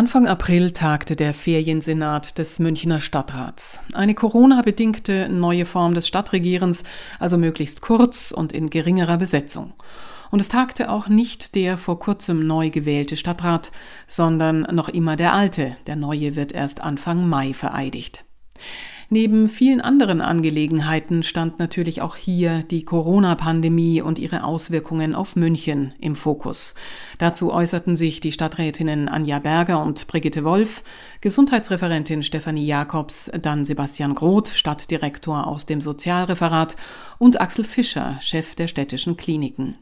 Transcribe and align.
Anfang 0.00 0.26
April 0.26 0.70
tagte 0.70 1.14
der 1.14 1.34
Feriensenat 1.34 2.38
des 2.38 2.58
Münchner 2.58 3.02
Stadtrats. 3.02 3.82
Eine 3.92 4.14
Corona-bedingte 4.14 5.28
neue 5.28 5.66
Form 5.66 5.92
des 5.92 6.08
Stadtregierens, 6.08 6.84
also 7.18 7.36
möglichst 7.36 7.82
kurz 7.82 8.30
und 8.30 8.54
in 8.54 8.70
geringerer 8.70 9.18
Besetzung. 9.18 9.74
Und 10.30 10.40
es 10.40 10.48
tagte 10.48 10.90
auch 10.90 11.08
nicht 11.08 11.54
der 11.54 11.76
vor 11.76 11.98
kurzem 11.98 12.46
neu 12.46 12.70
gewählte 12.70 13.18
Stadtrat, 13.18 13.72
sondern 14.06 14.62
noch 14.72 14.88
immer 14.88 15.16
der 15.16 15.34
alte. 15.34 15.76
Der 15.86 15.96
neue 15.96 16.34
wird 16.34 16.52
erst 16.52 16.80
Anfang 16.80 17.28
Mai 17.28 17.52
vereidigt. 17.52 18.24
Neben 19.12 19.48
vielen 19.48 19.80
anderen 19.80 20.20
Angelegenheiten 20.20 21.24
stand 21.24 21.58
natürlich 21.58 22.00
auch 22.00 22.14
hier 22.14 22.62
die 22.62 22.84
Corona-Pandemie 22.84 24.02
und 24.02 24.20
ihre 24.20 24.44
Auswirkungen 24.44 25.16
auf 25.16 25.34
München 25.34 25.94
im 25.98 26.14
Fokus. 26.14 26.76
Dazu 27.18 27.52
äußerten 27.52 27.96
sich 27.96 28.20
die 28.20 28.30
Stadträtinnen 28.30 29.08
Anja 29.08 29.40
Berger 29.40 29.82
und 29.82 30.06
Brigitte 30.06 30.44
Wolf, 30.44 30.84
Gesundheitsreferentin 31.22 32.22
Stefanie 32.22 32.64
Jakobs, 32.64 33.32
dann 33.42 33.64
Sebastian 33.64 34.14
Groth, 34.14 34.46
Stadtdirektor 34.46 35.44
aus 35.44 35.66
dem 35.66 35.80
Sozialreferat 35.80 36.76
und 37.18 37.40
Axel 37.40 37.64
Fischer, 37.64 38.16
Chef 38.20 38.54
der 38.54 38.68
städtischen 38.68 39.16
Kliniken. 39.16 39.74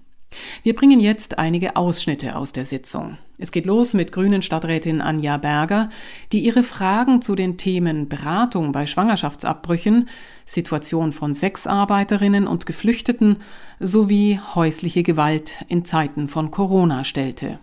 Wir 0.62 0.74
bringen 0.74 1.00
jetzt 1.00 1.38
einige 1.38 1.76
Ausschnitte 1.76 2.36
aus 2.36 2.52
der 2.52 2.66
Sitzung. 2.66 3.18
Es 3.38 3.52
geht 3.52 3.66
los 3.66 3.94
mit 3.94 4.12
Grünen 4.12 4.42
Stadträtin 4.42 5.00
Anja 5.00 5.36
Berger, 5.36 5.90
die 6.32 6.40
ihre 6.40 6.62
Fragen 6.62 7.22
zu 7.22 7.34
den 7.34 7.56
Themen 7.56 8.08
Beratung 8.08 8.72
bei 8.72 8.86
Schwangerschaftsabbrüchen, 8.86 10.08
Situation 10.44 11.12
von 11.12 11.34
Sexarbeiterinnen 11.34 12.46
und 12.46 12.66
Geflüchteten 12.66 13.38
sowie 13.78 14.40
häusliche 14.54 15.02
Gewalt 15.02 15.64
in 15.68 15.84
Zeiten 15.84 16.28
von 16.28 16.50
Corona 16.50 17.04
stellte. 17.04 17.58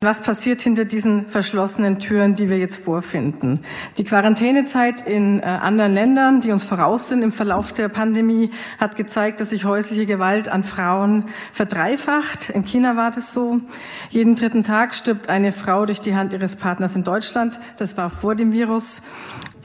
Was 0.00 0.20
passiert 0.20 0.60
hinter 0.60 0.84
diesen 0.84 1.28
verschlossenen 1.28 1.98
Türen, 1.98 2.34
die 2.34 2.50
wir 2.50 2.58
jetzt 2.58 2.76
vorfinden? 2.76 3.60
Die 3.96 4.04
Quarantänezeit 4.04 5.06
in 5.06 5.40
äh, 5.40 5.44
anderen 5.44 5.94
Ländern, 5.94 6.40
die 6.42 6.52
uns 6.52 6.62
voraus 6.62 7.08
sind 7.08 7.22
im 7.22 7.32
Verlauf 7.32 7.72
der 7.72 7.88
Pandemie, 7.88 8.50
hat 8.78 8.96
gezeigt, 8.96 9.40
dass 9.40 9.50
sich 9.50 9.64
häusliche 9.64 10.04
Gewalt 10.04 10.48
an 10.48 10.62
Frauen 10.62 11.24
verdreifacht. 11.52 12.50
In 12.50 12.66
China 12.66 12.96
war 12.96 13.12
das 13.12 13.32
so. 13.32 13.60
Jeden 14.10 14.34
dritten 14.34 14.62
Tag 14.62 14.94
stirbt 14.94 15.30
eine 15.30 15.52
Frau 15.52 15.86
durch 15.86 16.00
die 16.00 16.14
Hand 16.14 16.34
ihres 16.34 16.56
Partners 16.56 16.96
in 16.96 17.04
Deutschland. 17.04 17.58
Das 17.78 17.96
war 17.96 18.10
vor 18.10 18.34
dem 18.34 18.52
Virus. 18.52 19.00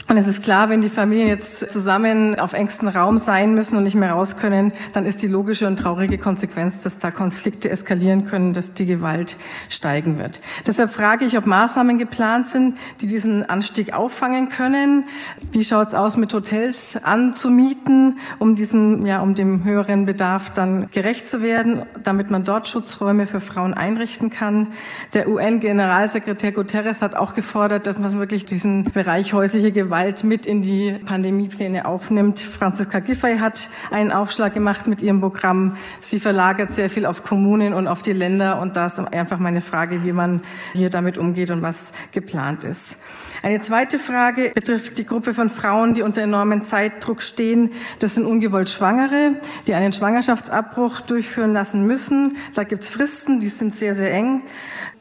Und 0.09 0.17
es 0.17 0.28
ist 0.28 0.42
klar, 0.42 0.70
wenn 0.70 0.82
die 0.82 0.89
Familien 0.89 1.28
jetzt 1.28 1.70
zusammen 1.72 2.34
auf 2.39 2.54
engstem 2.54 2.88
Raum 2.88 3.20
sein 3.20 3.54
müssen 3.54 3.78
und 3.78 3.84
nicht 3.84 3.94
mehr 3.94 4.14
raus 4.14 4.38
können, 4.38 4.73
dann 4.92 5.06
ist 5.06 5.22
die 5.22 5.28
logische 5.28 5.67
und 5.67 5.78
traurige 5.78 6.17
Konsequenz, 6.17 6.82
dass 6.82 6.98
da 6.98 7.11
Konflikte 7.11 7.70
eskalieren 7.70 8.26
können, 8.26 8.54
dass 8.54 8.73
die 8.73 8.88
Gewalt 8.88 9.38
steigen 9.70 10.17
wird. 10.20 10.42
Deshalb 10.67 10.92
frage 10.92 11.25
ich, 11.25 11.38
ob 11.38 11.48
Maßnahmen 11.48 11.98
geplant 11.98 12.45
sind, 12.45 12.78
die 13.02 13.08
diesen 13.08 13.50
Anstieg 13.50 13.94
auffangen 13.94 14.50
können. 14.50 15.06
Wie 15.52 15.64
schaut 15.64 15.88
es 15.88 15.94
aus, 15.95 16.17
mit 16.17 16.34
Hotels 16.34 17.03
anzumieten, 17.03 18.20
um 18.38 18.56
diesem, 18.56 19.06
ja, 19.06 19.22
um 19.22 19.34
dem 19.34 19.64
höheren 19.64 20.06
Bedarf 20.06 20.52
dann 20.52 20.89
gerecht 20.92 21.28
zu 21.28 21.42
werden, 21.42 21.84
damit 22.03 22.30
man 22.30 22.44
dort 22.44 22.67
Schutzräume 22.67 23.26
für 23.26 23.39
Frauen 23.39 23.73
einrichten 23.73 24.30
kann. 24.30 24.67
Der 25.14 25.28
UN-Generalsekretär 25.28 26.52
Guterres 26.52 27.02
hat 27.02 27.16
auch 27.16 27.33
gefordert, 27.33 27.88
dass 27.88 27.98
man 27.98 28.20
wirklich 28.20 28.45
diesen 28.45 28.83
Bereich 28.83 29.33
häusliche 29.33 29.72
Gewalt 29.72 30.23
mit 30.23 30.45
in 30.45 30.61
die 30.61 30.95
Pandemiepläne 31.06 31.86
aufnimmt. 31.86 32.39
Franziska 32.39 33.00
Giffey 33.00 33.38
hat 33.38 33.70
einen 33.92 34.11
Aufschlag 34.11 34.54
gemacht 34.54 34.88
mit 34.88 35.02
ihrem 35.02 35.22
Programm. 35.22 35.76
Sie 36.02 36.20
verlagert 36.20 36.72
sehr 36.72 36.89
viel 36.89 37.06
auf 37.06 37.23
Kommunen 37.23 37.73
und 37.73 37.88
auf 37.88 38.02
die 38.02 38.14
Länder. 38.14 38.59
Und 38.61 38.76
da 38.76 38.88
ist 38.88 39.00
einfach 39.00 39.39
meine 39.39 39.61
Frage, 39.61 40.04
wie 40.04 40.09
man 40.14 40.42
hier 40.74 40.90
damit 40.90 41.18
umgeht 41.18 41.52
und 41.52 41.62
was 41.62 41.94
geplant 42.12 42.64
ist. 42.64 42.98
Eine 43.42 43.62
zweite 43.62 44.00
Frage 44.00 44.52
betrifft 44.54 44.98
die 44.98 45.06
Gruppe 45.06 45.34
von 45.34 45.50
Frauen, 45.50 45.94
die 45.94 46.02
unter 46.02 46.22
enormem 46.22 46.64
Zeitdruck 46.64 47.22
stehen. 47.22 47.72
Das 48.00 48.16
sind 48.16 48.26
ungewollt 48.26 48.68
Schwangere, 48.68 49.36
die 49.66 49.73
einen 49.73 49.94
Schwangerschaftsabbruch 49.94 51.02
durchführen 51.02 51.54
lassen 51.54 51.88
müssen. 51.88 52.36
Da 52.56 52.66
gibt 52.66 52.83
es 52.83 52.89
Fristen, 52.89 53.39
die 53.39 53.48
sind 53.48 53.76
sehr, 53.76 53.95
sehr 53.95 54.14
eng. 54.14 54.44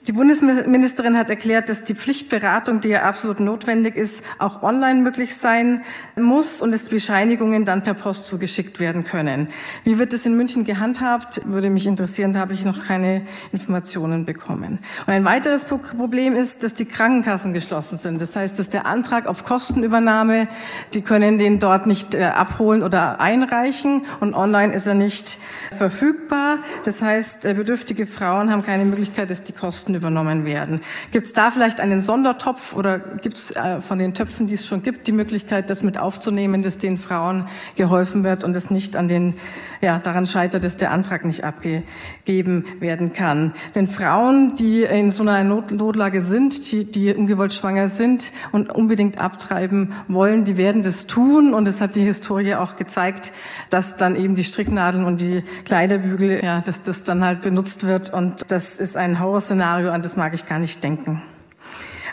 Die 0.09 0.15
Bundesministerin 0.15 1.19
hat 1.19 1.29
erklärt, 1.29 1.69
dass 1.69 1.85
die 1.85 1.95
Pflichtberatung, 1.95 2.81
die 2.81 2.89
ja 2.89 3.03
absolut 3.03 3.41
notwendig 3.41 3.95
ist, 3.95 4.25
auch 4.39 4.63
online 4.63 5.03
möglich 5.03 5.37
sein 5.37 5.83
muss 6.17 6.63
und 6.63 6.73
dass 6.73 6.85
Bescheinigungen 6.85 7.67
dann 7.67 7.85
per 7.85 7.93
Post 7.93 8.27
zugeschickt 8.27 8.81
werden 8.81 9.05
können. 9.05 9.49
Wie 9.85 9.99
wird 9.99 10.15
das 10.15 10.25
in 10.25 10.35
München 10.35 10.65
gehandhabt? 10.65 11.43
Würde 11.45 11.69
mich 11.69 11.85
interessieren, 11.85 12.33
da 12.33 12.41
habe 12.41 12.55
ich 12.55 12.65
noch 12.65 12.87
keine 12.87 13.21
Informationen 13.53 14.25
bekommen. 14.25 14.79
Und 15.07 15.13
ein 15.13 15.27
weiteres 15.27 15.67
Problem 15.67 16.35
ist, 16.37 16.65
dass 16.65 16.73
die 16.73 16.87
Krankenkassen 16.87 17.53
geschlossen 17.53 17.99
sind. 17.99 18.23
Das 18.23 18.35
heißt, 18.35 18.59
dass 18.59 18.71
der 18.71 18.87
Antrag 18.87 19.27
auf 19.27 19.45
Kostenübernahme, 19.45 20.49
die 20.95 21.03
können 21.03 21.37
den 21.37 21.59
dort 21.59 21.87
nicht 21.87 22.15
äh, 22.15 22.23
abholen 22.23 22.83
oder 22.83 23.21
einreichen 23.21 24.07
und 24.21 24.33
online 24.33 24.73
ist 24.73 24.87
er 24.87 24.95
nicht 24.95 25.37
verfügbar. 25.77 26.61
Das 26.87 27.03
heißt, 27.03 27.45
äh, 27.45 27.53
bedürftige 27.53 28.07
Frauen 28.07 28.51
haben 28.51 28.63
keine 28.63 28.87
Möglichkeit, 28.87 29.29
dass 29.29 29.45
die 29.45 29.53
Kosten 29.53 29.98
übernommen 29.99 30.45
werden. 30.45 30.81
Gibt 31.11 31.27
es 31.27 31.33
da 31.33 31.51
vielleicht 31.51 31.81
einen 31.81 32.01
Sondertopf 32.01 32.75
oder 32.75 32.99
gibt 32.99 33.37
es 33.37 33.51
äh, 33.51 33.81
von 33.81 33.99
den 33.99 34.15
Töpfen, 34.15 34.47
die 34.47 34.55
es 34.55 34.67
schon 34.67 34.83
gibt, 34.83 35.07
die 35.07 35.13
Möglichkeit, 35.13 35.69
das 35.69 35.83
mit 35.83 35.99
aufzunehmen, 35.99 36.63
dass 36.63 36.79
den 36.79 36.97
Frauen 36.97 37.47
geholfen 37.77 38.25
wird 38.25 38.45
und 38.45 38.57
es 38.57 38.71
nicht 38.71 38.97
an 38.97 39.09
den, 39.09 39.35
ja, 39.81 39.99
daran 39.99 40.27
scheitert, 40.27 40.65
dass 40.65 40.77
der 40.77 40.93
Antrag 40.93 41.25
nicht 41.25 41.45
abgegeben 41.45 42.65
werden 42.81 43.13
kann? 43.13 43.53
Denn 43.75 43.89
Frauen, 43.89 44.55
die 44.55 44.83
in 44.83 45.11
so 45.11 45.23
einer 45.23 45.45
Not 45.45 45.73
Notlage 45.73 46.21
sind, 46.21 46.71
die, 46.73 46.85
die 46.85 47.13
ungewollt 47.15 47.53
schwanger 47.53 47.89
sind 47.89 48.33
und 48.53 48.71
unbedingt 48.71 49.19
abtreiben 49.19 49.93
wollen, 50.07 50.45
die 50.45 50.57
werden 50.57 50.83
das 50.83 51.07
tun 51.07 51.53
und 51.55 51.67
es 51.67 51.81
hat 51.81 51.97
die 51.97 52.03
Historie 52.03 52.55
auch 52.55 52.77
gezeigt, 52.77 53.33
dass 53.71 53.97
dann 53.97 54.17
eben 54.17 54.35
die 54.35 54.45
Stricknadeln 54.45 55.05
und 55.05 55.21
die 55.21 55.43
Kleiderbügel, 55.65 56.45
ja, 56.45 56.61
dass 56.61 56.83
das 56.83 57.03
dann 57.03 57.25
halt 57.25 57.41
benutzt 57.41 57.87
wird 57.87 58.13
und 58.13 58.43
das 58.49 58.79
ist 58.79 58.97
ein 58.97 59.21
Horrorszenario, 59.21 59.88
an 59.91 60.03
das 60.03 60.17
mag 60.17 60.35
ich 60.35 60.47
gar 60.47 60.59
nicht 60.59 60.83
denken. 60.83 61.23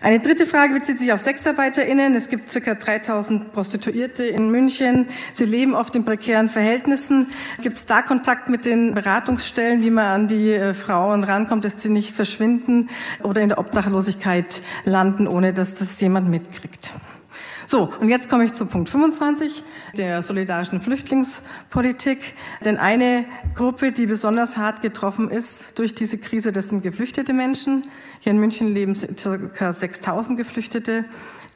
Eine 0.01 0.19
dritte 0.19 0.45
Frage 0.45 0.75
bezieht 0.75 0.99
sich 0.99 1.11
auf 1.13 1.19
SexarbeiterInnen. 1.19 2.13
Es 2.13 2.29
gibt 2.29 2.49
circa 2.49 2.75
3000 2.75 3.51
Prostituierte 3.53 4.23
in 4.23 4.51
München. 4.51 5.07
Sie 5.33 5.45
leben 5.45 5.73
oft 5.73 5.95
in 5.95 6.05
prekären 6.05 6.47
Verhältnissen. 6.47 7.27
Gibt 7.63 7.77
es 7.77 7.87
da 7.87 8.03
Kontakt 8.03 8.47
mit 8.47 8.65
den 8.65 8.93
Beratungsstellen, 8.93 9.81
wie 9.81 9.89
man 9.89 10.05
an 10.05 10.27
die 10.27 10.51
äh, 10.51 10.75
Frauen 10.75 11.23
rankommt, 11.23 11.65
dass 11.65 11.81
sie 11.81 11.89
nicht 11.89 12.15
verschwinden 12.15 12.89
oder 13.23 13.41
in 13.41 13.49
der 13.49 13.57
Obdachlosigkeit 13.57 14.61
landen, 14.83 15.27
ohne 15.27 15.53
dass 15.53 15.73
das 15.73 15.99
jemand 15.99 16.29
mitkriegt? 16.29 16.91
So, 17.67 17.91
und 17.99 18.09
jetzt 18.09 18.29
komme 18.29 18.45
ich 18.45 18.53
zu 18.53 18.65
Punkt 18.65 18.89
25, 18.89 19.63
der 19.97 20.21
solidarischen 20.21 20.81
Flüchtlingspolitik. 20.81 22.35
Denn 22.63 22.77
eine 22.77 23.25
Gruppe, 23.55 23.91
die 23.91 24.05
besonders 24.05 24.57
hart 24.57 24.81
getroffen 24.81 25.29
ist 25.29 25.79
durch 25.79 25.95
diese 25.95 26.17
Krise, 26.17 26.51
das 26.51 26.69
sind 26.69 26.83
geflüchtete 26.83 27.33
Menschen. 27.33 27.83
Hier 28.19 28.31
in 28.31 28.39
München 28.39 28.67
leben 28.67 28.93
ca. 29.53 29.73
6000 29.73 30.37
Geflüchtete 30.37 31.05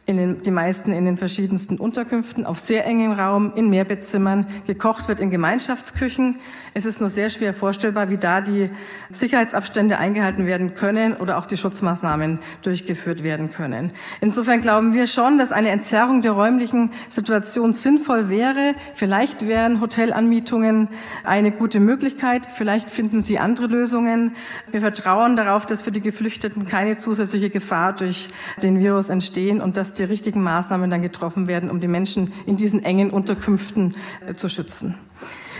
in 0.09 0.17
den, 0.17 0.41
die 0.41 0.49
meisten 0.49 0.91
in 0.91 1.05
den 1.05 1.17
verschiedensten 1.19 1.77
Unterkünften, 1.77 2.43
auf 2.43 2.57
sehr 2.57 2.83
engem 2.83 3.11
Raum, 3.11 3.53
in 3.55 3.69
Mehrbettzimmern. 3.69 4.47
Gekocht 4.65 5.07
wird 5.07 5.19
in 5.19 5.29
Gemeinschaftsküchen. 5.29 6.39
Es 6.73 6.87
ist 6.87 6.99
nur 6.99 7.09
sehr 7.09 7.29
schwer 7.29 7.53
vorstellbar, 7.53 8.09
wie 8.09 8.17
da 8.17 8.41
die 8.41 8.71
Sicherheitsabstände 9.11 9.99
eingehalten 9.99 10.47
werden 10.47 10.73
können 10.73 11.15
oder 11.15 11.37
auch 11.37 11.45
die 11.45 11.57
Schutzmaßnahmen 11.57 12.39
durchgeführt 12.63 13.21
werden 13.23 13.51
können. 13.51 13.91
Insofern 14.19 14.61
glauben 14.61 14.93
wir 14.93 15.05
schon, 15.05 15.37
dass 15.37 15.51
eine 15.51 15.69
Entzerrung 15.69 16.23
der 16.23 16.31
räumlichen 16.31 16.89
Situation 17.09 17.73
sinnvoll 17.73 18.29
wäre. 18.29 18.73
Vielleicht 18.95 19.47
wären 19.47 19.79
Hotelanmietungen 19.79 20.89
eine 21.23 21.51
gute 21.51 21.79
Möglichkeit. 21.79 22.47
Vielleicht 22.51 22.89
finden 22.89 23.21
Sie 23.21 23.37
andere 23.37 23.67
Lösungen. 23.67 24.31
Wir 24.71 24.81
vertrauen 24.81 25.35
darauf, 25.35 25.67
dass 25.67 25.83
für 25.83 25.91
die 25.91 26.01
Geflüchteten 26.01 26.67
keine 26.67 26.97
zusätzliche 26.97 27.51
Gefahr 27.51 27.93
durch 27.93 28.29
den 28.63 28.79
Virus 28.79 29.09
entstehen 29.09 29.61
und 29.61 29.77
dass 29.77 29.98
die 29.99 30.05
richtigen 30.05 30.41
Maßnahmen 30.41 30.89
dann 30.89 31.01
getroffen 31.01 31.47
werden, 31.47 31.69
um 31.69 31.79
die 31.79 31.87
Menschen 31.87 32.33
in 32.45 32.57
diesen 32.57 32.83
engen 32.83 33.11
Unterkünften 33.11 33.95
äh, 34.25 34.33
zu 34.33 34.49
schützen. 34.49 34.95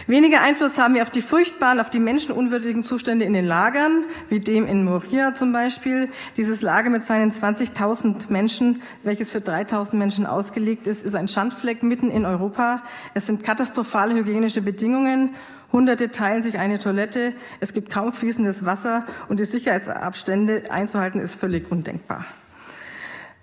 Weniger 0.08 0.42
Einfluss 0.42 0.80
haben 0.80 0.96
wir 0.96 1.04
auf 1.04 1.12
die 1.12 1.22
furchtbaren, 1.22 1.80
auf 1.80 1.92
die 1.92 2.00
menschenunwürdigen 2.00 2.84
Zustände 2.84 3.26
in 3.26 3.34
den 3.34 3.46
Lagern, 3.46 4.06
wie 4.30 4.40
dem 4.40 4.66
in 4.66 4.84
Moria 4.84 5.36
zum 5.36 5.54
Beispiel. 5.54 6.10
Dieses 6.36 6.64
Lager 6.64 6.90
mit 6.90 7.04
seinen 7.04 7.32
20.000 7.32 8.32
Menschen, 8.32 8.82
welches 9.04 9.32
für 9.32 9.38
3.000 9.38 9.96
Menschen 9.96 10.26
ausgelegt 10.26 10.88
ist, 10.88 11.06
ist 11.06 11.14
ein 11.14 11.28
Schandfleck 11.28 11.84
mitten 11.84 12.10
in 12.10 12.26
Europa. 12.26 12.82
Es 13.14 13.28
sind 13.28 13.44
katastrophale 13.44 14.16
hygienische 14.16 14.64
Bedingungen. 14.64 15.36
Hunderte 15.72 16.10
teilen 16.10 16.42
sich 16.42 16.58
eine 16.58 16.80
Toilette. 16.80 17.34
Es 17.60 17.74
gibt 17.74 17.92
kaum 17.92 18.12
fließendes 18.12 18.66
Wasser 18.66 19.06
und 19.28 19.40
die 19.40 19.46
Sicherheitsabstände 19.46 20.72
einzuhalten 20.72 21.20
ist 21.22 21.36
völlig 21.36 21.72
undenkbar. 21.72 22.26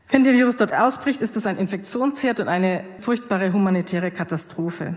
Wenn 0.08 0.22
der 0.22 0.34
Virus 0.34 0.56
dort 0.56 0.72
ausbricht, 0.72 1.20
ist 1.20 1.36
es 1.36 1.46
ein 1.46 1.58
Infektionsherd 1.58 2.38
und 2.38 2.48
eine 2.48 2.84
furchtbare 3.00 3.52
humanitäre 3.52 4.12
Katastrophe. 4.12 4.96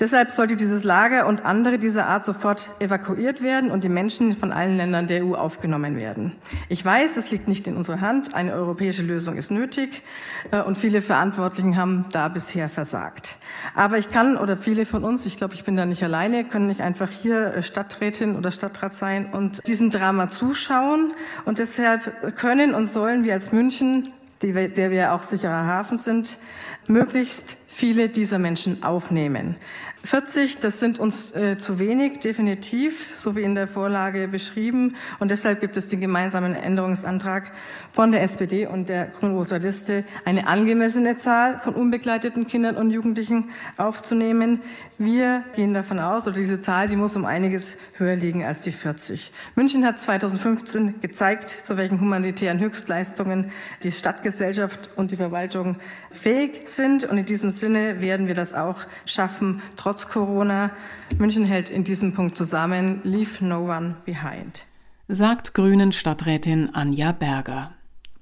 Deshalb 0.00 0.30
sollte 0.30 0.56
dieses 0.56 0.84
Lager 0.84 1.26
und 1.26 1.44
andere 1.44 1.78
dieser 1.78 2.06
Art 2.06 2.24
sofort 2.24 2.70
evakuiert 2.80 3.42
werden 3.42 3.70
und 3.70 3.84
die 3.84 3.90
Menschen 3.90 4.34
von 4.34 4.50
allen 4.50 4.78
Ländern 4.78 5.06
der 5.06 5.24
EU 5.24 5.34
aufgenommen 5.34 5.96
werden. 5.96 6.34
Ich 6.70 6.82
weiß, 6.82 7.18
es 7.18 7.30
liegt 7.30 7.46
nicht 7.46 7.68
in 7.68 7.76
unserer 7.76 8.00
Hand. 8.00 8.34
Eine 8.34 8.54
europäische 8.54 9.02
Lösung 9.02 9.36
ist 9.36 9.50
nötig 9.50 10.02
äh, 10.50 10.62
und 10.62 10.78
viele 10.78 11.02
Verantwortlichen 11.02 11.76
haben 11.76 12.06
da 12.10 12.28
bisher 12.28 12.70
versagt. 12.70 13.36
Aber 13.74 13.98
ich 13.98 14.10
kann 14.10 14.38
oder 14.38 14.56
viele 14.56 14.86
von 14.86 15.04
uns, 15.04 15.26
ich 15.26 15.36
glaube, 15.36 15.54
ich 15.54 15.64
bin 15.64 15.76
da 15.76 15.84
nicht 15.84 16.02
alleine, 16.02 16.44
können 16.44 16.66
nicht 16.68 16.80
einfach 16.80 17.10
hier 17.10 17.54
äh, 17.54 17.62
Stadträtin 17.62 18.36
oder 18.36 18.50
Stadtrat 18.50 18.94
sein 18.94 19.28
und 19.32 19.66
diesem 19.66 19.90
Drama 19.90 20.30
zuschauen. 20.30 21.12
Und 21.44 21.58
deshalb 21.58 22.34
können 22.36 22.74
und 22.74 22.86
sollen 22.86 23.24
wir 23.24 23.34
als 23.34 23.52
München, 23.52 24.08
der 24.42 24.90
wir 24.90 25.12
auch 25.12 25.22
sicherer 25.22 25.66
Hafen 25.66 25.96
sind, 25.96 26.38
möglichst 26.86 27.56
viele 27.68 28.08
dieser 28.08 28.38
Menschen 28.38 28.82
aufnehmen. 28.82 29.56
40, 30.04 30.58
das 30.58 30.80
sind 30.80 30.98
uns 30.98 31.34
äh, 31.34 31.56
zu 31.58 31.78
wenig, 31.78 32.18
definitiv, 32.18 33.16
so 33.16 33.36
wie 33.36 33.42
in 33.42 33.54
der 33.54 33.68
Vorlage 33.68 34.26
beschrieben. 34.26 34.96
Und 35.20 35.30
deshalb 35.30 35.60
gibt 35.60 35.76
es 35.76 35.88
den 35.88 36.00
gemeinsamen 36.00 36.54
Änderungsantrag 36.54 37.52
von 37.92 38.10
der 38.10 38.22
SPD 38.22 38.66
und 38.66 38.88
der 38.88 39.06
Grün-Rosa 39.06 39.58
Liste, 39.58 40.04
eine 40.24 40.48
angemessene 40.48 41.18
Zahl 41.18 41.60
von 41.60 41.74
unbegleiteten 41.74 42.48
Kindern 42.48 42.76
und 42.76 42.90
Jugendlichen 42.90 43.50
aufzunehmen. 43.76 44.60
Wir 44.98 45.44
gehen 45.54 45.72
davon 45.72 46.00
aus, 46.00 46.26
oder 46.26 46.36
diese 46.36 46.60
Zahl, 46.60 46.88
die 46.88 46.96
muss 46.96 47.14
um 47.14 47.24
einiges 47.24 47.78
höher 47.94 48.16
liegen 48.16 48.44
als 48.44 48.62
die 48.62 48.72
40. 48.72 49.32
München 49.54 49.86
hat 49.86 50.00
2015 50.00 51.00
gezeigt, 51.00 51.50
zu 51.50 51.76
welchen 51.76 52.00
humanitären 52.00 52.58
Höchstleistungen 52.58 53.52
die 53.84 53.92
Stadtgesellschaft 53.92 54.90
und 54.96 55.12
die 55.12 55.16
Verwaltung 55.16 55.76
fähig 56.10 56.62
sind. 56.64 57.04
Und 57.04 57.18
in 57.18 57.26
diesem 57.26 57.50
Sinne 57.50 58.00
werden 58.00 58.26
wir 58.26 58.34
das 58.34 58.52
auch 58.52 58.80
schaffen, 59.06 59.62
trotz 59.76 59.91
Corona. 59.96 60.70
München 61.18 61.44
hält 61.44 61.70
in 61.70 61.84
diesem 61.84 62.14
Punkt 62.14 62.36
zusammen. 62.36 63.00
Leave 63.04 63.44
no 63.44 63.64
one 63.64 63.96
behind. 64.04 64.66
Sagt 65.08 65.54
Grünen 65.54 65.92
Stadträtin 65.92 66.70
Anja 66.74 67.12
Berger. 67.12 67.72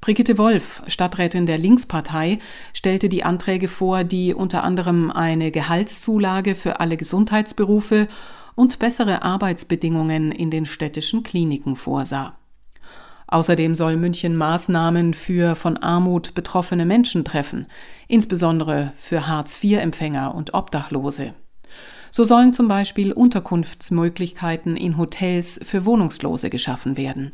Brigitte 0.01 0.39
Wolf, 0.39 0.83
Stadträtin 0.87 1.45
der 1.45 1.59
Linkspartei, 1.59 2.39
stellte 2.73 3.09
die 3.09 3.23
Anträge 3.23 3.69
vor, 3.69 4.03
die 4.03 4.33
unter 4.33 4.65
anderem 4.65 5.11
eine 5.11 5.51
Gehaltszulage 5.51 6.55
für 6.55 6.81
alle 6.81 6.97
Gesundheitsberufe 6.97 8.09
und 8.55 8.79
bessere 8.79 9.23
Arbeitsbedingungen 9.23 10.33
in 10.33 10.51
den 10.51 10.65
städtischen 10.65 11.23
Kliniken 11.23 11.77
vorsah. 11.77 12.35
Außerdem 13.27 13.75
soll 13.77 13.97
München 13.97 14.37
Maßnahmen 14.37 15.15
für 15.15 15.55
von 15.55 15.77
Armut 15.77 16.35
betroffene 16.35 16.85
Menschen 16.85 17.25
treffen, 17.25 17.67
insbesondere 18.09 18.93
für 18.97 19.29
Hartz-IV-Empfänger 19.29 20.35
und 20.35 20.55
Obdachlose. 20.55 21.35
So 22.11 22.25
sollen 22.25 22.53
zum 22.53 22.69
Beispiel 22.69 23.13
Unterkunftsmöglichkeiten 23.13 24.77
in 24.77 24.99
Hotels 24.99 25.61
für 25.63 25.85
Wohnungslose 25.85 26.51
geschaffen 26.51 26.97
werden. 26.97 27.33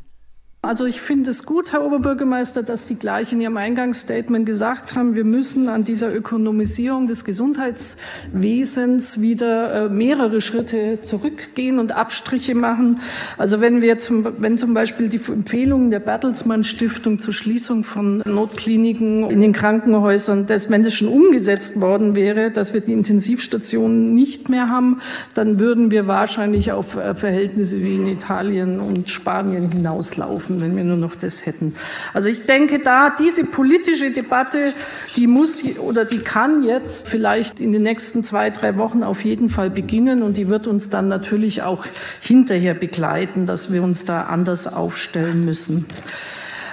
Also 0.67 0.85
ich 0.85 1.01
finde 1.01 1.31
es 1.31 1.47
gut, 1.47 1.73
Herr 1.73 1.85
Oberbürgermeister, 1.85 2.65
dass 2.65 2.89
Sie 2.89 2.97
gleich 2.97 3.33
in 3.33 3.41
Ihrem 3.41 3.57
Eingangsstatement 3.57 4.47
gesagt 4.47 4.97
haben, 4.97 5.15
wir 5.15 5.23
müssen 5.23 5.69
an 5.69 5.85
dieser 5.85 6.13
Ökonomisierung 6.13 7.07
des 7.07 7.25
Gesundheitswesens 7.25 9.21
wieder 9.21 9.85
äh, 9.85 9.89
mehrere 9.89 10.41
Schritte 10.41 10.99
zurückgehen 11.03 11.79
und 11.79 11.93
Abstriche 11.93 12.57
machen. 12.57 12.99
Also 13.39 13.61
wenn 13.61 13.81
wir 13.81 13.99
zum, 13.99 14.27
wenn 14.39 14.59
zum 14.59 14.75
Beispiel 14.75 15.09
die 15.09 15.21
Empfehlungen 15.29 15.93
der 15.93 16.01
Bertelsmann 16.01 16.65
Stiftung 16.65 17.21
zur 17.21 17.33
Schließung 17.33 17.85
von 17.85 18.25
Notkliniken 18.27 19.31
in 19.31 19.41
den 19.41 19.53
Krankenhäusern, 19.53 20.47
dass, 20.47 20.69
wenn 20.69 20.83
das 20.83 20.95
schon 20.95 21.07
umgesetzt 21.09 21.81
worden 21.81 22.17
wäre, 22.17 22.51
dass 22.51 22.75
wir 22.75 22.81
die 22.81 22.93
Intensivstationen 22.93 24.15
nicht 24.15 24.49
mehr 24.49 24.69
haben, 24.69 25.01
dann 25.35 25.61
würden 25.61 25.93
wir 25.93 26.09
wahrscheinlich 26.09 26.73
auf 26.73 26.97
äh, 26.97 27.15
Verhältnisse 27.15 27.81
wie 27.85 27.95
in 27.95 28.09
Italien 28.09 28.81
und 28.81 29.09
Spanien 29.09 29.71
hinauslaufen 29.71 30.56
müssen, 30.57 30.63
wenn 30.63 30.77
wir 30.77 30.85
nur 30.85 30.97
noch 30.97 31.15
das 31.15 31.47
hätten. 31.47 31.75
Also 32.13 32.29
ich 32.29 32.47
denke 32.47 32.81
da, 32.81 33.11
diese 33.11 33.45
politische 33.45 34.11
Debatte, 34.11 34.73
die 35.17 35.27
muss 35.27 35.63
oder 35.79 36.05
die 36.05 36.19
kann 36.19 36.63
jetzt 36.63 37.09
vielleicht 37.09 37.61
in 37.61 37.73
den 37.73 37.83
nächsten 37.83 38.25
zwei, 38.25 38.51
drei 38.51 38.79
Wochen 38.79 39.03
auf 39.03 39.25
jeden 39.25 39.49
Fall 39.49 39.71
beginnen 39.71 40.23
und 40.23 40.37
die 40.37 40.49
wird 40.49 40.67
uns 40.67 40.91
dann 40.91 41.09
natürlich 41.09 41.63
auch 41.63 41.87
hinterher 42.21 42.75
begleiten, 42.75 43.47
dass 43.47 43.73
wir 43.73 43.83
uns 43.83 44.05
da 44.05 44.23
anders 44.23 44.73
aufstellen 44.73 45.45
müssen. 45.45 45.87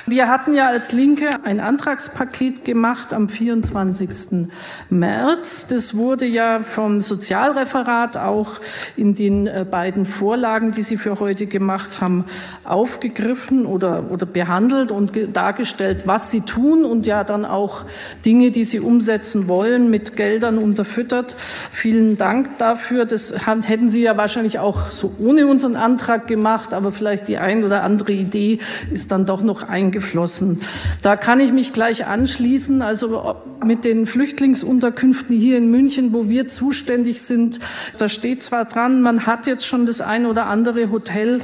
Wir 0.06 0.28
hatten 0.28 0.54
ja 0.54 0.68
als 0.68 0.92
Linke 0.92 1.46
ein 1.46 1.62
Antragspaket 1.62 2.66
gemacht 2.66 3.14
am 3.14 3.30
24. 3.30 4.50
März. 4.90 5.68
Das 5.70 5.96
wurde 5.96 6.26
ja 6.26 6.60
vom 6.60 7.00
Sozialreferat 7.00 8.18
auch 8.18 8.60
in 8.98 9.16
den 9.16 9.48
äh, 9.48 9.66
beiden 9.70 10.06
Vorlagen, 10.06 10.74
die 10.74 10.82
Sie 10.82 10.98
für 10.98 11.22
heute 11.22 11.48
gemacht 11.48 12.02
haben, 12.02 12.26
aufgegriffen 12.66 13.66
oder, 13.66 14.12
oder 14.12 14.26
behandelt 14.26 14.92
und 14.92 15.14
dargestellt, 15.32 16.02
was 16.04 16.32
Sie 16.32 16.42
tun 16.42 16.84
und 16.84 17.06
ja 17.06 17.24
dann 17.24 17.46
auch 17.46 17.86
Dinge, 18.26 18.52
die 18.52 18.66
Sie 18.66 18.82
umsetzen 18.82 19.48
wollen, 19.48 19.90
mit 19.90 20.18
Geldern 20.18 20.58
unterfüttert. 20.58 21.38
Vielen 21.72 22.18
Dank 22.18 22.58
dafür. 22.58 23.06
Das 23.06 23.34
hätten 23.46 23.88
Sie 23.88 24.02
ja 24.02 24.18
wahrscheinlich 24.18 24.60
auch 24.60 24.92
so 24.92 25.14
ohne 25.18 25.48
unseren 25.48 25.78
Antrag 25.78 26.28
gemacht, 26.28 26.74
aber 26.74 26.92
vielleicht 26.92 27.30
die 27.30 27.38
ein 27.38 27.64
oder 27.64 27.84
andere 27.84 28.12
Idee 28.12 28.60
ist 28.92 29.10
dann 29.14 29.26
doch 29.26 29.42
noch 29.42 29.64
eingegangen 29.64 29.93
eingeflossen. 29.94 30.62
Da 31.02 31.16
kann 31.16 31.40
ich 31.40 31.52
mich 31.54 31.74
gleich 31.74 32.06
anschließen. 32.06 32.82
Also 32.82 33.36
mit 33.64 33.86
den 33.86 34.06
Flüchtlingsunterkünften 34.06 35.36
hier 35.38 35.58
in 35.58 35.70
München, 35.70 36.14
wo 36.14 36.28
wir 36.28 36.48
zuständig 36.48 37.22
sind, 37.22 37.60
da 37.98 38.10
steht 38.10 38.44
zwar 38.44 38.66
dran, 38.66 39.02
man 39.02 39.26
hat 39.26 39.48
jetzt 39.48 39.66
schon 39.66 39.86
das 39.86 40.02
ein 40.02 40.26
oder 40.26 40.48
andere 40.48 40.92
Hotel 40.92 41.42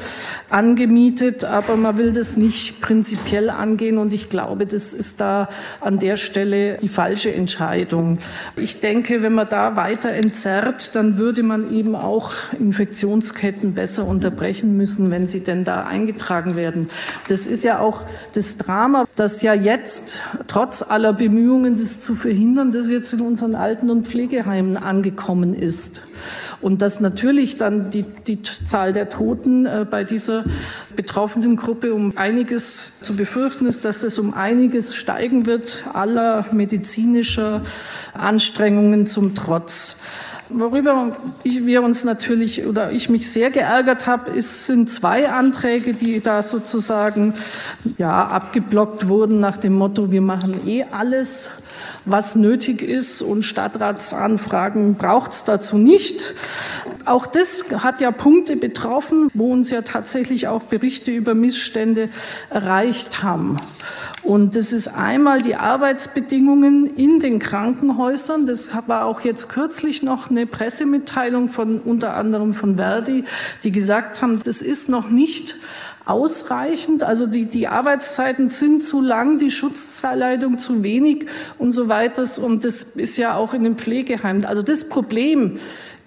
angemietet, 0.50 1.46
aber 1.46 1.78
man 1.78 1.98
will 1.98 2.12
das 2.12 2.38
nicht 2.38 2.82
prinzipiell 2.82 3.50
angehen. 3.50 3.98
Und 3.98 4.14
ich 4.14 4.30
glaube, 4.30 4.66
das 4.66 4.94
ist 4.94 5.22
da 5.22 5.50
an 5.80 6.00
der 6.00 6.18
Stelle 6.18 6.78
die 6.82 6.90
falsche 6.90 7.34
Entscheidung. 7.34 8.20
Ich 8.56 8.82
denke, 8.82 9.22
wenn 9.22 9.34
man 9.34 9.48
da 9.48 9.76
weiter 9.76 10.10
entzerrt, 10.10 10.96
dann 10.96 11.18
würde 11.18 11.44
man 11.44 11.72
eben 11.72 11.96
auch 11.96 12.34
Infektionsketten 12.60 13.74
besser 13.74 14.06
unterbrechen 14.06 14.76
müssen, 14.76 15.12
wenn 15.12 15.26
sie 15.26 15.42
denn 15.42 15.64
da 15.64 15.84
eingetragen 15.84 16.56
werden. 16.56 16.90
Das 17.28 17.46
ist 17.46 17.64
ja 17.64 17.80
auch 17.80 18.04
das 18.34 18.39
Drama, 18.58 19.06
das 19.16 19.42
ja 19.42 19.54
jetzt 19.54 20.22
trotz 20.48 20.82
aller 20.82 21.14
Bemühungen, 21.14 21.78
das 21.78 22.00
zu 22.00 22.16
verhindern, 22.16 22.72
das 22.72 22.90
jetzt 22.90 23.14
in 23.14 23.22
unseren 23.22 23.56
Alten- 23.56 23.90
und 23.90 24.08
Pflegeheimen 24.08 24.78
angekommen 24.78 25.54
ist. 25.54 26.02
Und 26.62 26.82
dass 26.82 27.00
natürlich 27.00 27.58
dann 27.58 27.90
die, 27.90 28.04
die 28.04 28.42
Zahl 28.44 28.92
der 28.92 29.10
Toten 29.10 29.66
äh, 29.66 29.86
bei 29.90 30.04
dieser 30.04 30.44
betroffenen 30.96 31.56
Gruppe 31.56 31.94
um 31.94 32.18
einiges 32.18 33.00
zu 33.02 33.16
befürchten 33.16 33.66
ist, 33.66 33.86
dass 33.86 34.04
es 34.04 34.20
um 34.20 34.34
einiges 34.34 34.96
steigen 34.96 35.46
wird, 35.46 35.86
aller 35.94 36.46
medizinischer 36.52 37.62
Anstrengungen 38.14 39.06
zum 39.06 39.36
Trotz. 39.36 40.00
Worüber 40.52 41.16
ich, 41.44 41.66
wir 41.66 41.84
uns 41.84 42.04
natürlich 42.04 42.66
oder 42.66 42.92
ich 42.92 43.08
mich 43.08 43.32
sehr 43.32 43.52
geärgert 43.52 44.08
habe, 44.08 44.32
ist, 44.32 44.66
sind 44.66 44.90
zwei 44.90 45.30
Anträge, 45.30 45.94
die 45.94 46.22
da 46.22 46.42
sozusagen 46.42 47.36
ja, 48.00 48.26
abgeblockt 48.26 49.08
wurden 49.08 49.40
nach 49.40 49.58
dem 49.58 49.76
Motto, 49.76 50.12
wir 50.12 50.22
machen 50.22 50.68
eh 50.68 50.86
alles, 50.86 51.52
was 52.06 52.36
nötig 52.36 52.82
ist 52.82 53.22
und 53.22 53.44
Stadtratsanfragen 53.44 54.96
braucht 54.96 55.32
es 55.32 55.44
dazu 55.44 55.78
nicht. 55.78 56.34
Auch 57.06 57.26
das 57.26 57.66
hat 57.78 58.02
ja 58.02 58.12
Punkte 58.12 58.56
betroffen, 58.56 59.30
wo 59.34 59.52
uns 59.52 59.70
ja 59.70 59.82
tatsächlich 59.82 60.48
auch 60.48 60.64
Berichte 60.64 61.12
über 61.12 61.34
Missstände 61.34 62.10
erreicht 62.50 63.24
haben. 63.24 63.58
Und 64.22 64.56
das 64.56 64.74
ist 64.74 64.90
einmal 64.90 65.42
die 65.42 65.56
Arbeitsbedingungen 65.56 66.96
in 66.96 67.20
den 67.20 67.40
Krankenhäusern. 67.40 68.46
Das 68.46 68.70
war 68.88 69.06
auch 69.06 69.22
jetzt 69.22 69.50
kürzlich 69.50 70.04
noch 70.04 70.30
eine 70.30 70.46
Pressemitteilung 70.46 71.48
von 71.48 71.80
unter 71.80 72.16
anderem 72.16 72.54
von 72.54 72.76
Verdi, 72.76 73.24
die 73.64 73.72
gesagt 73.72 74.22
haben, 74.22 74.40
das 74.40 74.62
ist 74.62 74.90
noch 74.90 75.10
nicht 75.10 75.56
ausreichend. 76.10 77.04
Also 77.04 77.28
die, 77.28 77.46
die 77.46 77.68
Arbeitszeiten 77.68 78.50
sind 78.50 78.84
zu 78.84 79.02
lang, 79.02 79.38
die 79.38 79.52
Schutzzeileitung 79.52 80.58
zu 80.58 80.84
wenig 80.84 81.28
und 81.58 81.72
so 81.72 81.88
weiter. 81.88 82.24
Und 82.44 82.66
das 82.66 82.84
ist 82.84 83.18
ja 83.18 83.36
auch 83.36 83.54
in 83.54 83.64
den 83.64 83.76
Pflegeheimen. 83.76 84.46
Also 84.46 84.62
das 84.62 84.90
Problem 84.90 85.60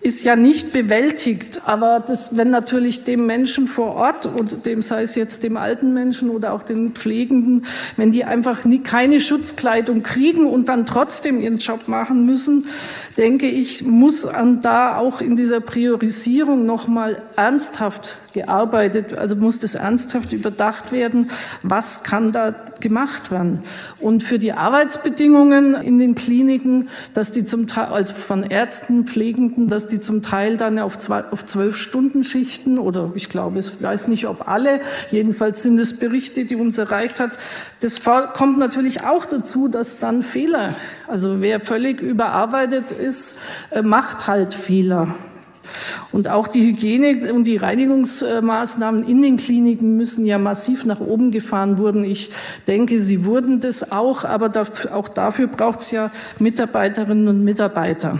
ist 0.02 0.24
ja 0.24 0.34
nicht 0.34 0.72
bewältigt. 0.72 1.62
Aber 1.64 2.00
das, 2.00 2.36
wenn 2.36 2.50
natürlich 2.50 3.04
dem 3.04 3.24
Menschen 3.24 3.68
vor 3.68 3.94
Ort 3.94 4.26
und 4.26 4.66
dem 4.66 4.82
sei 4.82 5.02
es 5.02 5.14
jetzt 5.14 5.44
dem 5.44 5.56
alten 5.56 5.94
Menschen 5.94 6.28
oder 6.28 6.52
auch 6.52 6.64
den 6.64 6.92
Pflegenden, 6.92 7.66
wenn 7.96 8.10
die 8.10 8.24
einfach 8.24 8.64
nie, 8.64 8.80
keine 8.80 9.20
Schutzkleidung 9.20 10.02
kriegen 10.02 10.46
und 10.46 10.68
dann 10.68 10.86
trotzdem 10.86 11.40
ihren 11.40 11.58
Job 11.58 11.86
machen 11.86 12.26
müssen, 12.26 12.66
denke 13.16 13.46
ich, 13.46 13.84
muss 13.84 14.24
an 14.24 14.60
da 14.60 14.96
auch 14.96 15.20
in 15.20 15.36
dieser 15.36 15.60
Priorisierung 15.60 16.64
nochmal 16.66 17.22
ernsthaft 17.36 18.16
gearbeitet, 18.32 19.16
also 19.16 19.36
muss 19.36 19.58
das 19.58 19.74
ernsthaft 19.74 20.32
überdacht 20.32 20.92
werden, 20.92 21.30
was 21.62 22.02
kann 22.02 22.32
da 22.32 22.54
gemacht 22.80 23.30
werden. 23.30 23.62
Und 24.00 24.22
für 24.22 24.38
die 24.38 24.52
Arbeitsbedingungen 24.52 25.74
in 25.74 25.98
den 25.98 26.14
Kliniken, 26.14 26.88
dass 27.14 27.30
die 27.32 27.44
zum 27.44 27.66
Teil, 27.66 27.86
also 27.86 28.12
von 28.14 28.42
Ärzten, 28.42 29.06
Pflegenden, 29.06 29.68
dass 29.68 29.86
die 29.86 30.00
zum 30.00 30.22
Teil 30.22 30.56
dann 30.56 30.78
auf, 30.78 30.98
zwei, 30.98 31.24
auf 31.30 31.46
zwölf 31.46 31.76
Stunden 31.76 32.24
Schichten 32.24 32.78
oder 32.78 33.12
ich 33.14 33.28
glaube, 33.28 33.60
ich 33.60 33.80
weiß 33.80 34.08
nicht, 34.08 34.26
ob 34.26 34.48
alle, 34.48 34.80
jedenfalls 35.10 35.62
sind 35.62 35.78
es 35.78 35.98
Berichte, 35.98 36.44
die 36.44 36.56
uns 36.56 36.76
erreicht 36.76 37.20
hat. 37.20 37.38
Das 37.80 38.00
kommt 38.34 38.58
natürlich 38.58 39.04
auch 39.04 39.26
dazu, 39.26 39.68
dass 39.68 39.98
dann 39.98 40.22
Fehler, 40.22 40.74
also 41.06 41.40
wer 41.40 41.60
völlig 41.60 42.00
überarbeitet 42.00 42.86
ist, 43.02 43.38
äh, 43.70 43.82
macht 43.82 44.26
halt 44.26 44.54
Fehler. 44.54 45.14
Und 46.10 46.28
auch 46.28 46.48
die 46.48 46.66
Hygiene 46.66 47.32
und 47.32 47.44
die 47.44 47.56
Reinigungsmaßnahmen 47.56 49.04
in 49.04 49.22
den 49.22 49.36
Kliniken 49.36 49.96
müssen 49.96 50.26
ja 50.26 50.38
massiv 50.38 50.84
nach 50.84 51.00
oben 51.00 51.30
gefahren 51.30 51.78
wurden. 51.78 52.04
Ich 52.04 52.30
denke, 52.66 53.00
sie 53.00 53.24
wurden 53.24 53.60
das 53.60 53.92
auch, 53.92 54.24
aber 54.24 54.50
auch 54.92 55.08
dafür 55.08 55.46
braucht 55.46 55.80
es 55.80 55.90
ja 55.90 56.10
Mitarbeiterinnen 56.38 57.28
und 57.28 57.44
Mitarbeiter. 57.44 58.18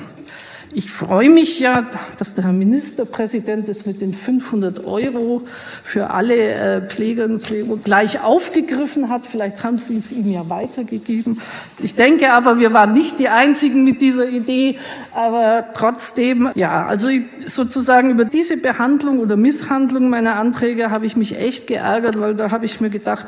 Ich 0.74 0.90
freue 0.90 1.28
mich 1.28 1.60
ja, 1.60 1.86
dass 2.16 2.34
der 2.34 2.44
Herr 2.44 2.52
Ministerpräsident 2.54 3.68
das 3.68 3.84
mit 3.84 4.00
den 4.00 4.14
500 4.14 4.86
Euro 4.86 5.42
für 5.84 6.08
alle 6.08 6.34
äh, 6.34 6.88
Pfleger 6.88 7.26
und 7.26 7.42
Pfleger 7.42 7.76
gleich 7.76 8.22
aufgegriffen 8.22 9.10
hat. 9.10 9.26
Vielleicht 9.26 9.64
haben 9.64 9.76
Sie 9.76 9.98
es 9.98 10.10
ihm 10.12 10.30
ja 10.30 10.48
weitergegeben. 10.48 11.42
Ich 11.78 11.94
denke 11.94 12.32
aber, 12.32 12.58
wir 12.58 12.72
waren 12.72 12.94
nicht 12.94 13.20
die 13.20 13.28
Einzigen 13.28 13.84
mit 13.84 14.00
dieser 14.00 14.26
Idee. 14.26 14.76
Aber 15.14 15.66
trotzdem, 15.74 16.48
ja, 16.54 16.86
also 16.86 17.10
sozusagen 17.44 18.10
über 18.10 18.24
diese 18.24 18.56
Behandlung 18.56 19.18
oder 19.18 19.36
Misshandlung 19.36 20.08
meiner 20.08 20.36
Anträge 20.36 20.90
habe 20.90 21.04
ich 21.04 21.16
mich 21.16 21.36
echt 21.36 21.66
geärgert, 21.66 22.18
weil 22.18 22.34
da 22.34 22.50
habe 22.50 22.64
ich 22.64 22.80
mir 22.80 22.88
gedacht, 22.88 23.26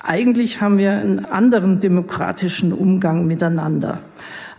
eigentlich 0.00 0.60
haben 0.60 0.78
wir 0.78 0.92
einen 0.92 1.24
anderen 1.24 1.80
demokratischen 1.80 2.72
Umgang 2.72 3.26
miteinander. 3.26 4.00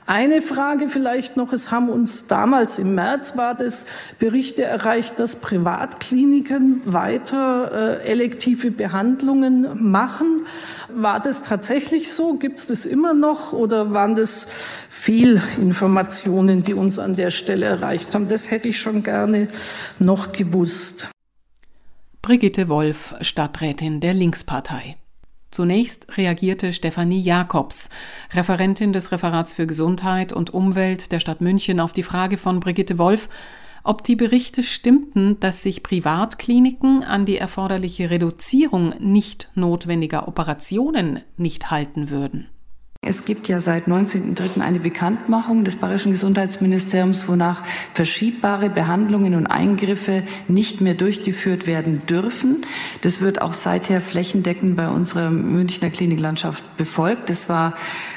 Eine 0.08 0.44
Frage 0.44 0.88
vielleicht 0.88 1.36
noch, 1.36 1.52
es 1.52 1.72
haben 1.72 1.90
uns 1.90 2.28
damals 2.28 2.78
im 2.78 2.94
März 2.94 3.38
war 3.38 3.56
das 3.56 3.88
Berichte 4.20 4.62
erreicht, 4.62 5.20
dass 5.20 5.38
Privatkliniken 5.38 6.82
weiter 6.86 7.72
äh, 8.02 8.08
elektive 8.08 8.70
Behandlungen 8.70 9.68
machen. 9.92 10.44
War 10.90 11.20
das 11.20 11.42
tatsächlich 11.42 12.14
so? 12.14 12.36
Gibt 12.36 12.60
es 12.60 12.68
das 12.68 12.86
immer 12.86 13.16
noch 13.16 13.52
oder 13.52 13.94
waren 13.94 14.16
das 14.16 14.48
Fehlinformationen, 14.90 16.62
die 16.62 16.76
uns 16.76 17.00
an 17.00 17.16
der 17.16 17.32
Stelle 17.32 17.66
erreicht 17.66 18.14
haben? 18.14 18.28
Das 18.28 18.52
hätte 18.52 18.68
ich 18.68 18.80
schon 18.80 19.02
gerne 19.02 19.48
noch 19.98 20.34
gewusst. 20.34 21.10
Brigitte 22.22 22.70
Wolf, 22.70 23.16
Stadträtin 23.22 24.02
der 24.02 24.14
Linkspartei. 24.14 24.98
Zunächst 25.56 26.18
reagierte 26.18 26.74
Stefanie 26.74 27.22
Jakobs, 27.22 27.90
Referentin 28.34 28.92
des 28.92 29.14
Referats 29.14 29.54
für 29.54 29.66
Gesundheit 29.66 30.34
und 30.34 30.54
Umwelt 30.54 31.14
der 31.14 31.22
Stadt 31.22 31.40
München, 31.40 31.80
auf 31.80 31.94
die 31.94 32.04
Frage 32.04 32.36
von 32.36 32.60
Brigitte 32.60 32.98
Wolf, 32.98 33.30
ob 33.86 34.04
die 34.04 34.18
Berichte 34.18 34.64
stimmten, 34.64 35.40
dass 35.40 35.64
sich 35.64 35.82
Privatkliniken 35.82 37.06
an 37.06 37.26
die 37.26 37.38
erforderliche 37.38 38.10
Reduzierung 38.10 38.96
nicht 39.00 39.50
notwendiger 39.56 40.28
Operationen 40.28 41.22
nicht 41.38 41.72
halten 41.72 42.10
würden. 42.10 42.50
Es 43.06 43.26
gibt 43.26 43.48
ja 43.48 43.60
seit 43.60 43.86
19.03. 43.88 44.62
eine 44.62 44.80
Bekanntmachung 44.80 45.64
des 45.64 45.76
Bayerischen 45.76 46.12
Gesundheitsministeriums, 46.12 47.28
wonach 47.28 47.62
verschiebbare 47.94 48.70
Behandlungen 48.72 49.36
und 49.36 49.46
Eingriffe 49.46 50.24
nicht 50.48 50.82
mehr 50.82 50.96
durchgeführt 50.96 51.68
werden 51.68 52.02
dürfen. 52.08 52.66
Das 53.02 53.22
wird 53.22 53.44
auch 53.44 53.54
seither 53.54 54.02
flächendeckend 54.02 54.76
bei 54.76 54.90
unserer 54.90 55.30
Münchner 55.30 55.92
Kliniklandschaft 55.92 56.78
befolgt. 56.78 57.30
Das 57.30 57.48
war 57.48 57.76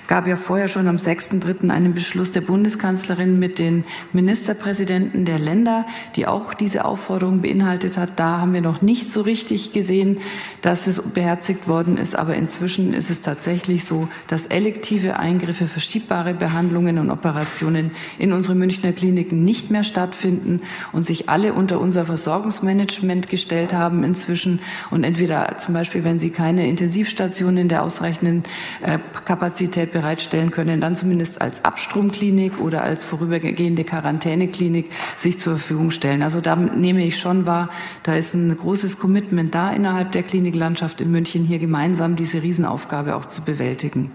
gab 0.09 0.27
ja 0.27 0.37
vorher 0.37 0.69
schon 0.69 0.89
am 0.89 0.97
6.3. 0.97 1.69
einen 1.69 1.93
Beschluss 1.93 2.33
der 2.33 2.41
Bundeskanzlerin 2.41 3.39
mit 3.39 3.59
den 3.59 3.85
Ministerpräsidenten 4.15 5.27
der 5.27 5.39
Länder, 5.39 5.85
die 6.17 6.27
auch 6.27 6.55
diese 6.55 6.87
Aufforderung 6.87 7.43
beinhaltet 7.43 7.99
hat. 7.99 8.19
Da 8.19 8.39
haben 8.41 8.55
wir 8.55 8.63
noch 8.63 8.81
nicht 8.81 9.13
so 9.13 9.21
richtig 9.21 9.75
gesehen, 9.75 10.17
dass 10.63 10.87
es 10.87 11.03
beherzigt 11.03 11.69
worden 11.69 11.99
ist. 11.99 12.17
Aber 12.17 12.35
inzwischen 12.35 12.95
ist 12.95 13.11
es 13.11 13.21
tatsächlich 13.21 13.85
so, 13.85 14.09
dass 14.29 14.47
elektive 14.47 15.19
Eingriffe, 15.19 15.69
verschiebbare 15.69 16.33
Behandlungen 16.33 16.99
und 16.99 17.11
Operationen 17.11 17.91
in 18.19 18.33
unsere 18.33 18.55
Münchner 18.55 18.93
Kliniken 18.93 19.45
nicht 19.45 19.71
mehr 19.71 19.85
stattfinden 19.85 20.57
und 20.93 21.05
sich 21.05 21.29
alle 21.29 21.53
unter 21.53 21.81
unser 21.81 22.07
Versorgungsmanagement 22.07 23.29
gestellt 23.29 23.75
haben 23.75 24.05
inzwischen. 24.05 24.61
Und 24.91 25.05
entweder 25.05 25.59
zum 25.59 25.75
Beispiel, 25.75 26.03
wenn 26.03 26.19
sie 26.19 26.31
keine 26.31 26.67
Intensivstationen 26.67 27.59
in 27.59 27.69
der 27.69 27.83
ausreichenden 27.83 28.45
äh, 28.81 28.99
Kapazität 29.27 29.93
bereitstellen 29.99 30.53
können, 30.53 30.81
dann 30.81 30.95
zumindest 30.95 31.41
als 31.41 31.65
Abstromklinik 31.65 32.61
oder 32.61 32.83
als 32.83 33.05
vorübergehende 33.05 33.83
Quarantäneklinik 33.83 34.91
sich 35.17 35.39
zur 35.41 35.59
Verfügung 35.59 35.91
stellen. 35.91 36.23
Also 36.23 36.41
da 36.41 36.55
nehme 36.55 37.05
ich 37.05 37.19
schon 37.19 37.47
wahr, 37.47 37.69
da 38.05 38.15
ist 38.15 38.35
ein 38.35 38.57
großes 38.57 39.01
Commitment 39.01 39.55
da 39.57 39.71
innerhalb 39.71 40.13
der 40.13 40.23
Kliniklandschaft 40.23 41.01
in 41.01 41.11
München, 41.11 41.45
hier 41.45 41.59
gemeinsam 41.59 42.15
diese 42.15 42.43
Riesenaufgabe 42.43 43.17
auch 43.17 43.27
zu 43.27 43.43
bewältigen. 43.45 44.13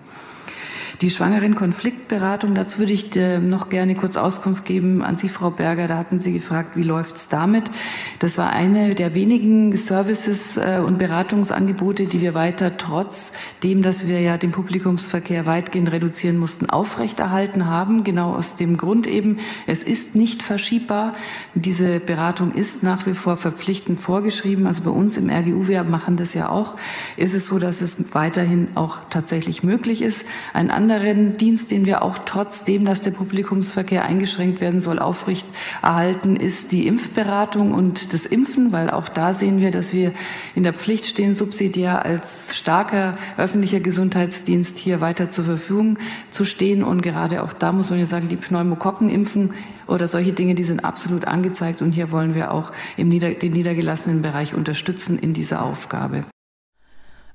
Die 1.02 1.10
Schwangeren-Konfliktberatung, 1.10 2.54
dazu 2.54 2.78
würde 2.78 2.94
ich 2.94 3.16
äh, 3.16 3.40
noch 3.40 3.70
gerne 3.70 3.96
kurz 3.96 4.16
Auskunft 4.16 4.64
geben 4.64 5.02
an 5.02 5.18
Sie, 5.18 5.28
Frau 5.28 5.50
Berger. 5.50 5.88
Da 5.88 5.98
hatten 5.98 6.20
Sie 6.20 6.32
gefragt, 6.34 6.76
wie 6.76 6.84
läuft 6.84 7.16
es 7.16 7.30
damit? 7.30 7.64
Das 8.20 8.38
war 8.38 8.52
eine 8.52 8.94
der 8.94 9.16
wenigen 9.16 9.76
Services 9.76 10.58
äh, 10.58 10.80
und 10.86 11.00
Beratungsangebote, 11.00 12.06
die 12.06 12.22
wir 12.22 12.36
weiter 12.36 12.78
trotz 12.78 13.34
dem, 13.64 13.82
dass 13.82 14.08
wir 14.08 14.22
ja 14.22 14.38
den 14.38 14.52
Publikumsverkehr 14.52 15.48
weitgehend 15.48 15.92
reduzieren 15.92 16.38
mussten, 16.38 16.70
aufrechterhalten 16.70 17.66
haben. 17.68 18.04
Genau 18.04 18.36
aus 18.36 18.56
dem 18.56 18.78
Grund 18.78 19.08
eben, 19.08 19.40
es 19.66 19.82
ist 19.82 20.16
nicht 20.16 20.44
verschiebbar. 20.44 21.16
Diese 21.56 22.00
Beratung 22.00 22.54
ist 22.54 22.84
nach 22.84 23.08
wie 23.08 23.14
vor 23.14 23.38
verpflichtend 23.38 24.00
vorgeschrieben. 24.00 24.68
Also 24.68 24.84
bei 24.84 24.92
uns 24.92 25.18
im 25.18 25.30
RGU, 25.30 25.68
wir 25.68 25.84
machen 25.84 26.18
das 26.18 26.36
ja 26.36 26.50
auch, 26.50 26.76
ist 27.18 27.34
es 27.34 27.48
so, 27.48 27.58
dass 27.58 27.82
es 27.82 28.14
weiterhin 28.14 28.68
auch 28.76 29.00
tatsächlich 29.10 29.64
möglich 29.64 30.04
ist. 30.04 30.26
Ein 30.54 30.70
anderen 30.84 31.38
Dienst, 31.38 31.72
den 31.72 31.86
wir 31.86 32.02
auch 32.02 32.18
trotzdem, 32.26 32.84
dass 32.84 33.00
der 33.00 33.12
Publikumsverkehr 33.12 34.04
eingeschränkt 34.04 34.60
werden 34.60 34.82
soll, 34.82 35.00
aufrecht 35.00 35.48
erhalten, 35.82 36.36
ist 36.36 36.74
die 36.74 36.88
Impfberatung 36.88 37.72
und 37.74 38.14
das 38.14 38.26
Impfen, 38.26 38.74
weil 38.74 38.90
auch 38.90 39.08
da 39.08 39.34
sehen 39.34 39.62
wir, 39.62 39.72
dass 39.72 39.94
wir 39.94 40.12
in 40.56 40.64
der 40.64 40.74
Pflicht 40.74 41.06
stehen, 41.06 41.36
subsidiär 41.36 42.04
als 42.04 42.54
starker 42.58 43.14
öffentlicher 43.38 43.80
Gesundheitsdienst 43.80 44.78
hier 44.78 45.00
weiter 45.00 45.30
zur 45.30 45.46
Verfügung 45.46 46.00
zu 46.32 46.44
stehen. 46.44 46.84
Und 46.84 47.02
gerade 47.02 47.44
auch 47.44 47.54
da 47.54 47.72
muss 47.72 47.90
man 47.90 48.00
ja 48.00 48.06
sagen, 48.06 48.28
die 48.28 48.36
Pneumokokkenimpfen 48.36 49.54
oder 49.88 50.08
solche 50.08 50.34
Dinge, 50.34 50.54
die 50.54 50.64
sind 50.64 50.84
absolut 50.84 51.24
angezeigt. 51.26 51.82
Und 51.82 51.94
hier 51.94 52.12
wollen 52.12 52.36
wir 52.36 52.52
auch 52.52 52.74
im 52.98 53.08
Nieder 53.08 53.32
den 53.32 53.54
niedergelassenen 53.54 54.22
Bereich 54.22 54.54
unterstützen 54.54 55.18
in 55.18 55.34
dieser 55.34 55.64
Aufgabe. 55.64 56.26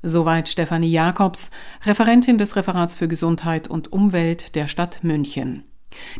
Soweit 0.02 0.49
Stefanie 0.49 0.90
Jakobs, 0.90 1.50
Referentin 1.85 2.38
des 2.38 2.55
Referats 2.55 2.95
für 2.95 3.09
Gesundheit 3.09 3.67
und 3.69 3.93
Umwelt 3.93 4.55
der 4.55 4.69
Stadt 4.69 5.02
München. 5.02 5.64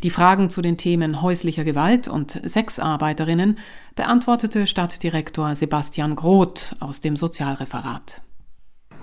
Die 0.02 0.11
Fragen 0.11 0.50
zu 0.50 0.62
den 0.62 0.76
Themen 0.76 1.23
häuslicher 1.23 1.62
Gewalt 1.62 2.08
und 2.08 2.40
Sexarbeiterinnen 2.44 3.58
beantwortete 3.94 4.66
Stadtdirektor 4.66 5.54
Sebastian 5.54 6.16
Groth 6.16 6.75
aus 6.80 7.00
dem 7.00 7.16
Sozialreferat. 7.16 8.20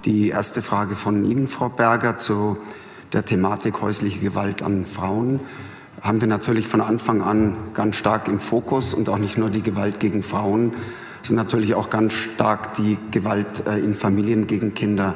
Die 0.03 0.29
erste 0.29 0.62
Frage 0.62 0.96
von 0.96 1.24
Ihnen, 1.24 1.48
Frau 1.48 1.70
Berger, 1.70 2.17
zu 2.17 2.58
der 3.13 3.24
Thematik 3.24 3.82
häusliche 3.82 4.20
Gewalt 4.20 4.62
an 4.62 4.86
Frauen 4.86 5.39
haben 6.01 6.20
wir 6.20 6.27
natürlich 6.27 6.67
von 6.67 6.82
Anfang 6.82 7.22
an 7.22 7.55
ganz 7.74 7.96
stark 7.96 8.27
im 8.27 8.39
Fokus 8.39 8.94
und 8.94 9.10
auch 9.10 9.17
nicht 9.17 9.38
nur 9.38 9.50
die 9.50 9.63
Gewalt 9.63 10.00
gegen 10.00 10.22
Frauen, 10.22 10.74
sind 11.25 11.36
natürlich 11.36 11.74
auch 11.74 11.89
ganz 11.89 12.13
stark 12.13 12.75
die 12.75 12.98
Gewalt 13.12 13.65
äh, 13.65 13.79
in 13.79 13.96
Familien 13.96 14.48
gegen 14.48 14.74
Kinder. 14.74 15.15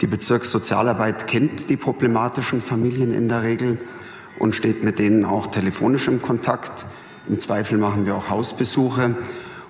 Die 0.00 0.06
Bezirkssozialarbeit 0.06 1.26
kennt 1.26 1.68
die 1.68 1.76
problematischen 1.76 2.62
Familien 2.62 3.12
in 3.12 3.28
der 3.28 3.42
Regel 3.42 3.78
und 4.38 4.54
steht 4.54 4.82
mit 4.82 4.98
denen 4.98 5.24
auch 5.24 5.48
telefonisch 5.48 6.08
im 6.08 6.22
Kontakt. 6.22 6.84
Im 7.28 7.40
Zweifel 7.40 7.78
machen 7.78 8.06
wir 8.06 8.16
auch 8.16 8.28
Hausbesuche 8.28 9.14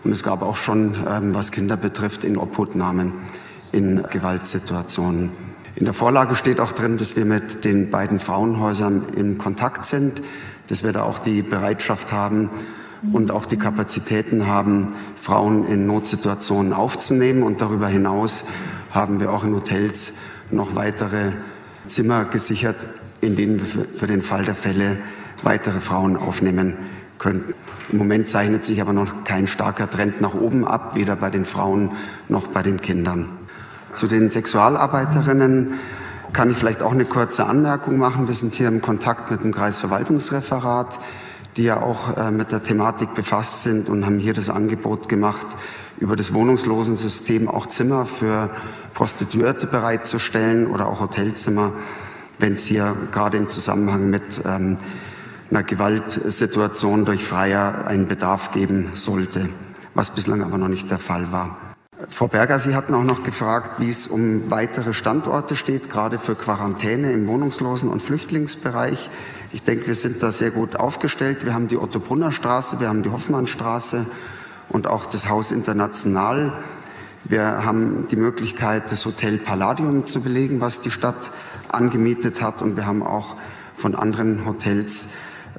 und 0.02 0.10
es 0.10 0.22
gab 0.22 0.42
auch 0.42 0.56
schon, 0.56 0.96
ähm, 1.08 1.34
was 1.34 1.50
Kinder 1.50 1.76
betrifft, 1.76 2.24
in 2.24 2.36
Obhutnahmen 2.36 3.12
in 3.72 4.02
Gewaltsituationen. 4.04 5.32
In 5.76 5.84
der 5.84 5.94
Vorlage 5.94 6.36
steht 6.36 6.60
auch 6.60 6.72
drin, 6.72 6.98
dass 6.98 7.16
wir 7.16 7.24
mit 7.24 7.64
den 7.64 7.90
beiden 7.90 8.20
Frauenhäusern 8.20 9.06
in 9.16 9.38
Kontakt 9.38 9.84
sind, 9.84 10.22
dass 10.68 10.84
wir 10.84 10.92
da 10.92 11.02
auch 11.02 11.18
die 11.18 11.42
Bereitschaft 11.42 12.12
haben, 12.12 12.50
und 13.12 13.30
auch 13.30 13.46
die 13.46 13.56
Kapazitäten 13.56 14.46
haben, 14.46 14.94
Frauen 15.16 15.66
in 15.66 15.86
Notsituationen 15.86 16.72
aufzunehmen. 16.72 17.42
Und 17.42 17.60
darüber 17.60 17.88
hinaus 17.88 18.46
haben 18.90 19.20
wir 19.20 19.32
auch 19.32 19.44
in 19.44 19.54
Hotels 19.54 20.18
noch 20.50 20.76
weitere 20.76 21.32
Zimmer 21.86 22.24
gesichert, 22.24 22.76
in 23.20 23.36
denen 23.36 23.58
wir 23.58 23.84
für 23.84 24.06
den 24.06 24.22
Fall 24.22 24.44
der 24.44 24.54
Fälle 24.54 24.96
weitere 25.42 25.80
Frauen 25.80 26.16
aufnehmen 26.16 26.76
könnten. 27.18 27.54
Im 27.90 27.98
Moment 27.98 28.28
zeichnet 28.28 28.64
sich 28.64 28.80
aber 28.80 28.92
noch 28.92 29.24
kein 29.24 29.46
starker 29.46 29.90
Trend 29.90 30.20
nach 30.20 30.34
oben 30.34 30.66
ab, 30.66 30.94
weder 30.94 31.16
bei 31.16 31.30
den 31.30 31.44
Frauen 31.44 31.92
noch 32.28 32.46
bei 32.48 32.62
den 32.62 32.80
Kindern. 32.80 33.28
Zu 33.92 34.06
den 34.06 34.30
Sexualarbeiterinnen 34.30 35.74
kann 36.32 36.50
ich 36.50 36.56
vielleicht 36.56 36.82
auch 36.82 36.92
eine 36.92 37.04
kurze 37.04 37.46
Anmerkung 37.46 37.98
machen. 37.98 38.26
Wir 38.26 38.34
sind 38.34 38.54
hier 38.54 38.68
im 38.68 38.80
Kontakt 38.80 39.30
mit 39.30 39.44
dem 39.44 39.52
Kreisverwaltungsreferat 39.52 40.98
die 41.56 41.64
ja 41.64 41.82
auch 41.82 42.16
äh, 42.16 42.30
mit 42.30 42.52
der 42.52 42.62
Thematik 42.62 43.14
befasst 43.14 43.62
sind 43.62 43.88
und 43.88 44.04
haben 44.04 44.18
hier 44.18 44.34
das 44.34 44.50
Angebot 44.50 45.08
gemacht, 45.08 45.46
über 45.98 46.16
das 46.16 46.34
Wohnungslosensystem 46.34 47.48
auch 47.48 47.66
Zimmer 47.66 48.06
für 48.06 48.50
Prostituierte 48.94 49.66
bereitzustellen 49.66 50.66
oder 50.66 50.86
auch 50.86 51.00
Hotelzimmer, 51.00 51.72
wenn 52.38 52.54
es 52.54 52.66
hier 52.66 52.96
gerade 53.12 53.36
im 53.36 53.48
Zusammenhang 53.48 54.10
mit 54.10 54.40
ähm, 54.44 54.76
einer 55.50 55.62
Gewaltsituation 55.62 57.04
durch 57.04 57.24
Freier 57.24 57.86
einen 57.86 58.08
Bedarf 58.08 58.50
geben 58.50 58.90
sollte, 58.94 59.48
was 59.94 60.10
bislang 60.10 60.42
aber 60.42 60.58
noch 60.58 60.68
nicht 60.68 60.90
der 60.90 60.98
Fall 60.98 61.30
war. 61.30 61.58
Frau 62.10 62.26
Berger, 62.26 62.58
Sie 62.58 62.74
hatten 62.74 62.92
auch 62.94 63.04
noch 63.04 63.22
gefragt, 63.22 63.80
wie 63.80 63.88
es 63.88 64.08
um 64.08 64.50
weitere 64.50 64.92
Standorte 64.92 65.56
steht, 65.56 65.88
gerade 65.88 66.18
für 66.18 66.34
Quarantäne 66.34 67.12
im 67.12 67.28
Wohnungslosen- 67.28 67.88
und 67.88 68.02
Flüchtlingsbereich. 68.02 69.10
Ich 69.54 69.62
denke, 69.62 69.86
wir 69.86 69.94
sind 69.94 70.20
da 70.20 70.32
sehr 70.32 70.50
gut 70.50 70.74
aufgestellt. 70.74 71.44
Wir 71.44 71.54
haben 71.54 71.68
die 71.68 71.76
Otto-Brunner-Straße, 71.76 72.80
wir 72.80 72.88
haben 72.88 73.04
die 73.04 73.10
Hoffmannstraße 73.10 74.04
und 74.68 74.88
auch 74.88 75.06
das 75.06 75.28
Haus 75.28 75.52
International. 75.52 76.52
Wir 77.22 77.64
haben 77.64 78.08
die 78.10 78.16
Möglichkeit, 78.16 78.90
das 78.90 79.06
Hotel 79.06 79.38
Palladium 79.38 80.06
zu 80.06 80.22
belegen, 80.22 80.60
was 80.60 80.80
die 80.80 80.90
Stadt 80.90 81.30
angemietet 81.68 82.42
hat. 82.42 82.62
Und 82.62 82.76
wir 82.76 82.84
haben 82.84 83.04
auch 83.04 83.36
von 83.76 83.94
anderen 83.94 84.44
Hotels 84.44 85.10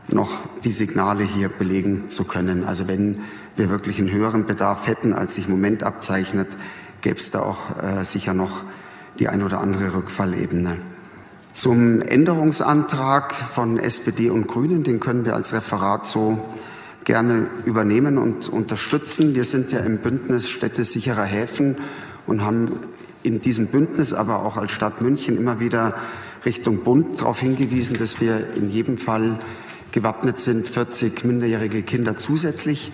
noch 0.09 0.41
die 0.65 0.73
Signale 0.73 1.23
hier 1.23 1.47
belegen 1.47 2.09
zu 2.09 2.25
können. 2.25 2.65
Also 2.65 2.89
wenn 2.89 3.21
wir 3.55 3.69
wirklich 3.69 3.97
einen 3.97 4.11
höheren 4.11 4.45
Bedarf 4.45 4.87
hätten, 4.87 5.13
als 5.13 5.35
sich 5.35 5.45
im 5.45 5.51
Moment 5.51 5.83
abzeichnet, 5.83 6.49
gäbe 6.99 7.15
es 7.15 7.31
da 7.31 7.43
auch 7.43 7.81
äh, 7.81 8.03
sicher 8.03 8.33
noch 8.33 8.63
die 9.19 9.29
ein 9.29 9.41
oder 9.41 9.61
andere 9.61 9.93
Rückfallebene. 9.93 10.79
Zum 11.55 12.01
Änderungsantrag 12.01 13.33
von 13.33 13.79
SPD 13.79 14.29
und 14.29 14.45
Grünen, 14.45 14.83
den 14.83 14.99
können 14.99 15.23
wir 15.23 15.35
als 15.35 15.53
Referat 15.53 16.05
so 16.05 16.37
gerne 17.05 17.47
übernehmen 17.63 18.17
und 18.17 18.49
unterstützen. 18.49 19.35
Wir 19.35 19.45
sind 19.45 19.71
ja 19.71 19.79
im 19.79 19.99
Bündnis 19.99 20.49
Städte 20.49 20.83
sicherer 20.83 21.23
Häfen 21.23 21.77
und 22.27 22.43
haben 22.43 22.71
in 23.23 23.39
diesem 23.39 23.67
Bündnis, 23.67 24.11
aber 24.11 24.43
auch 24.43 24.57
als 24.57 24.71
Stadt 24.71 24.99
München 24.99 25.37
immer 25.37 25.61
wieder 25.61 25.93
Richtung 26.43 26.83
Bund 26.83 27.21
darauf 27.21 27.39
hingewiesen, 27.39 27.97
dass 27.97 28.19
wir 28.19 28.53
in 28.57 28.69
jedem 28.69 28.97
Fall 28.97 29.39
gewappnet 29.93 30.39
sind, 30.39 30.67
40 30.67 31.23
minderjährige 31.23 31.83
Kinder 31.83 32.17
zusätzlich 32.17 32.91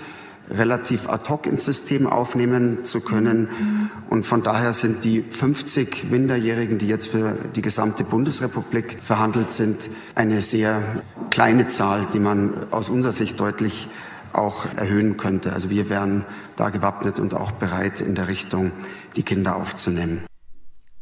relativ 0.49 1.09
ad 1.09 1.29
hoc 1.29 1.45
ins 1.45 1.65
System 1.65 2.07
aufnehmen 2.07 2.83
zu 2.83 3.01
können. 3.01 3.89
Und 4.09 4.25
von 4.25 4.43
daher 4.43 4.73
sind 4.73 5.03
die 5.03 5.21
50 5.21 6.09
Minderjährigen, 6.09 6.77
die 6.77 6.87
jetzt 6.87 7.07
für 7.07 7.35
die 7.55 7.61
gesamte 7.61 8.03
Bundesrepublik 8.03 8.97
verhandelt 9.01 9.51
sind, 9.51 9.89
eine 10.15 10.41
sehr 10.41 10.81
kleine 11.29 11.67
Zahl, 11.67 12.07
die 12.13 12.19
man 12.19 12.71
aus 12.71 12.89
unserer 12.89 13.13
Sicht 13.13 13.39
deutlich 13.39 13.87
auch 14.33 14.65
erhöhen 14.75 15.17
könnte. 15.17 15.53
Also 15.53 15.69
wir 15.69 15.89
wären 15.89 16.25
da 16.55 16.69
gewappnet 16.69 17.19
und 17.19 17.33
auch 17.33 17.51
bereit, 17.51 18.01
in 18.01 18.15
der 18.15 18.27
Richtung 18.27 18.71
die 19.15 19.23
Kinder 19.23 19.55
aufzunehmen. 19.55 20.25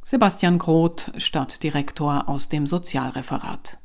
Sebastian 0.04 0.58
Groth, 0.58 1.12
Stadtdirektor 1.18 2.28
aus 2.28 2.50
dem 2.50 2.66
Sozialreferat. 2.66 3.78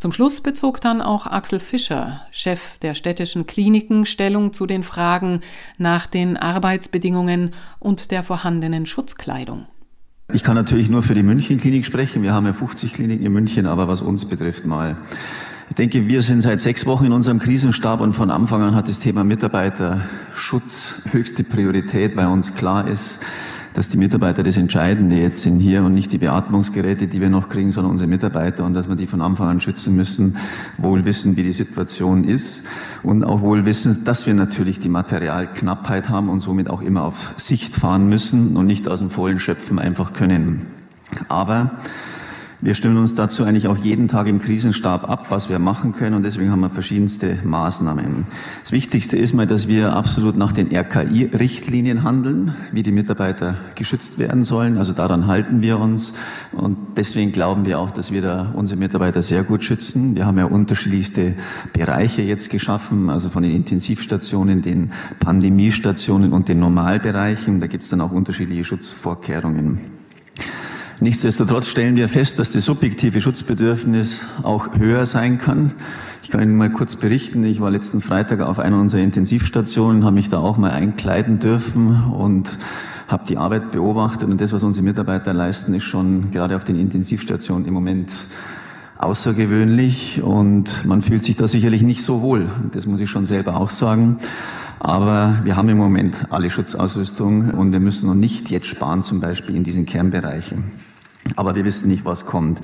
Zum 0.00 0.14
Schluss 0.14 0.40
bezog 0.40 0.80
dann 0.80 1.02
auch 1.02 1.26
Axel 1.26 1.60
Fischer, 1.60 2.22
Chef 2.30 2.78
der 2.78 2.94
städtischen 2.94 3.46
Kliniken, 3.46 4.06
Stellung 4.06 4.54
zu 4.54 4.64
den 4.64 4.82
Fragen 4.82 5.40
nach 5.76 6.06
den 6.06 6.38
Arbeitsbedingungen 6.38 7.50
und 7.80 8.10
der 8.10 8.22
vorhandenen 8.22 8.86
Schutzkleidung. 8.86 9.66
Ich 10.32 10.42
kann 10.42 10.54
natürlich 10.54 10.88
nur 10.88 11.02
für 11.02 11.12
die 11.12 11.22
München-Klinik 11.22 11.84
sprechen. 11.84 12.22
Wir 12.22 12.32
haben 12.32 12.46
ja 12.46 12.54
50 12.54 12.94
Kliniken 12.94 13.26
in 13.26 13.32
München, 13.32 13.66
aber 13.66 13.88
was 13.88 14.00
uns 14.00 14.24
betrifft 14.24 14.64
mal. 14.64 14.96
Ich 15.68 15.74
denke, 15.74 16.08
wir 16.08 16.22
sind 16.22 16.40
seit 16.40 16.60
sechs 16.60 16.86
Wochen 16.86 17.04
in 17.04 17.12
unserem 17.12 17.38
Krisenstab 17.38 18.00
und 18.00 18.14
von 18.14 18.30
Anfang 18.30 18.62
an 18.62 18.74
hat 18.74 18.88
das 18.88 19.00
Thema 19.00 19.22
Mitarbeiterschutz 19.22 21.02
höchste 21.10 21.44
Priorität, 21.44 22.16
weil 22.16 22.28
uns 22.28 22.54
klar 22.54 22.88
ist, 22.88 23.20
dass 23.74 23.88
die 23.88 23.98
Mitarbeiter 23.98 24.42
das 24.42 24.56
Entscheidende 24.56 25.16
jetzt 25.16 25.42
sind 25.42 25.60
hier 25.60 25.84
und 25.84 25.94
nicht 25.94 26.12
die 26.12 26.18
Beatmungsgeräte, 26.18 27.06
die 27.06 27.20
wir 27.20 27.30
noch 27.30 27.48
kriegen, 27.48 27.72
sondern 27.72 27.92
unsere 27.92 28.08
Mitarbeiter 28.08 28.64
und 28.64 28.74
dass 28.74 28.88
wir 28.88 28.96
die 28.96 29.06
von 29.06 29.20
Anfang 29.20 29.48
an 29.48 29.60
schützen 29.60 29.94
müssen, 29.94 30.36
wohl 30.78 31.04
wissen, 31.04 31.36
wie 31.36 31.42
die 31.42 31.52
Situation 31.52 32.24
ist 32.24 32.66
und 33.02 33.24
auch 33.24 33.40
wohl 33.40 33.64
wissen, 33.64 34.04
dass 34.04 34.26
wir 34.26 34.34
natürlich 34.34 34.78
die 34.78 34.88
Materialknappheit 34.88 36.08
haben 36.08 36.28
und 36.28 36.40
somit 36.40 36.68
auch 36.68 36.82
immer 36.82 37.04
auf 37.04 37.34
Sicht 37.36 37.74
fahren 37.74 38.08
müssen 38.08 38.56
und 38.56 38.66
nicht 38.66 38.88
aus 38.88 38.98
dem 38.98 39.10
Vollen 39.10 39.38
schöpfen 39.38 39.78
einfach 39.78 40.12
können. 40.12 40.66
Aber 41.28 41.72
wir 42.62 42.74
stimmen 42.74 42.98
uns 42.98 43.14
dazu 43.14 43.44
eigentlich 43.44 43.68
auch 43.68 43.78
jeden 43.78 44.06
Tag 44.06 44.26
im 44.26 44.38
Krisenstab 44.38 45.08
ab, 45.08 45.26
was 45.30 45.48
wir 45.48 45.58
machen 45.58 45.92
können 45.92 46.14
und 46.14 46.24
deswegen 46.24 46.50
haben 46.50 46.60
wir 46.60 46.68
verschiedenste 46.68 47.38
Maßnahmen. 47.42 48.26
Das 48.60 48.72
Wichtigste 48.72 49.16
ist 49.16 49.32
mal, 49.32 49.46
dass 49.46 49.66
wir 49.66 49.94
absolut 49.94 50.36
nach 50.36 50.52
den 50.52 50.74
RKI-Richtlinien 50.74 52.02
handeln, 52.02 52.54
wie 52.72 52.82
die 52.82 52.92
Mitarbeiter 52.92 53.56
geschützt 53.76 54.18
werden 54.18 54.42
sollen. 54.42 54.76
Also 54.76 54.92
daran 54.92 55.26
halten 55.26 55.62
wir 55.62 55.78
uns 55.78 56.12
und 56.52 56.76
deswegen 56.96 57.32
glauben 57.32 57.64
wir 57.64 57.78
auch, 57.78 57.90
dass 57.90 58.12
wir 58.12 58.20
da 58.20 58.52
unsere 58.54 58.78
Mitarbeiter 58.78 59.22
sehr 59.22 59.42
gut 59.42 59.64
schützen. 59.64 60.14
Wir 60.14 60.26
haben 60.26 60.36
ja 60.36 60.44
unterschiedlichste 60.44 61.34
Bereiche 61.72 62.20
jetzt 62.20 62.50
geschaffen, 62.50 63.08
also 63.08 63.30
von 63.30 63.42
den 63.42 63.52
Intensivstationen, 63.52 64.60
den 64.60 64.92
Pandemiestationen 65.18 66.32
und 66.32 66.48
den 66.48 66.60
Normalbereichen. 66.60 67.58
Da 67.58 67.68
gibt 67.68 67.84
es 67.84 67.88
dann 67.88 68.02
auch 68.02 68.12
unterschiedliche 68.12 68.64
Schutzvorkehrungen. 68.64 69.99
Nichtsdestotrotz 71.02 71.68
stellen 71.68 71.96
wir 71.96 72.10
fest, 72.10 72.38
dass 72.38 72.50
das 72.50 72.66
subjektive 72.66 73.22
Schutzbedürfnis 73.22 74.26
auch 74.42 74.76
höher 74.76 75.06
sein 75.06 75.38
kann. 75.38 75.72
Ich 76.22 76.28
kann 76.28 76.42
Ihnen 76.42 76.58
mal 76.58 76.70
kurz 76.70 76.94
berichten, 76.94 77.42
ich 77.42 77.58
war 77.58 77.70
letzten 77.70 78.02
Freitag 78.02 78.40
auf 78.40 78.58
einer 78.58 78.78
unserer 78.78 79.00
Intensivstationen, 79.00 80.04
habe 80.04 80.16
mich 80.16 80.28
da 80.28 80.38
auch 80.38 80.58
mal 80.58 80.72
einkleiden 80.72 81.38
dürfen 81.38 82.04
und 82.12 82.58
habe 83.08 83.24
die 83.26 83.38
Arbeit 83.38 83.72
beobachtet 83.72 84.28
und 84.28 84.42
das, 84.42 84.52
was 84.52 84.62
unsere 84.62 84.84
Mitarbeiter 84.84 85.32
leisten, 85.32 85.72
ist 85.72 85.84
schon 85.84 86.32
gerade 86.32 86.54
auf 86.54 86.64
den 86.64 86.78
Intensivstationen 86.78 87.66
im 87.66 87.72
Moment 87.72 88.12
außergewöhnlich 88.98 90.20
und 90.22 90.84
man 90.84 91.00
fühlt 91.00 91.24
sich 91.24 91.36
da 91.36 91.48
sicherlich 91.48 91.80
nicht 91.80 92.04
so 92.04 92.20
wohl. 92.20 92.50
Das 92.72 92.84
muss 92.84 93.00
ich 93.00 93.08
schon 93.08 93.24
selber 93.24 93.56
auch 93.56 93.70
sagen. 93.70 94.18
Aber 94.78 95.38
wir 95.44 95.56
haben 95.56 95.70
im 95.70 95.78
Moment 95.78 96.26
alle 96.28 96.50
Schutzausrüstung 96.50 97.52
und 97.52 97.72
wir 97.72 97.80
müssen 97.80 98.06
noch 98.06 98.14
nicht 98.14 98.50
jetzt 98.50 98.66
sparen, 98.66 99.02
zum 99.02 99.20
Beispiel 99.20 99.56
in 99.56 99.64
diesen 99.64 99.86
Kernbereichen. 99.86 100.89
Aber 101.36 101.54
wir 101.54 101.64
wissen 101.64 101.88
nicht, 101.88 102.04
was 102.04 102.26
kommt. 102.26 102.60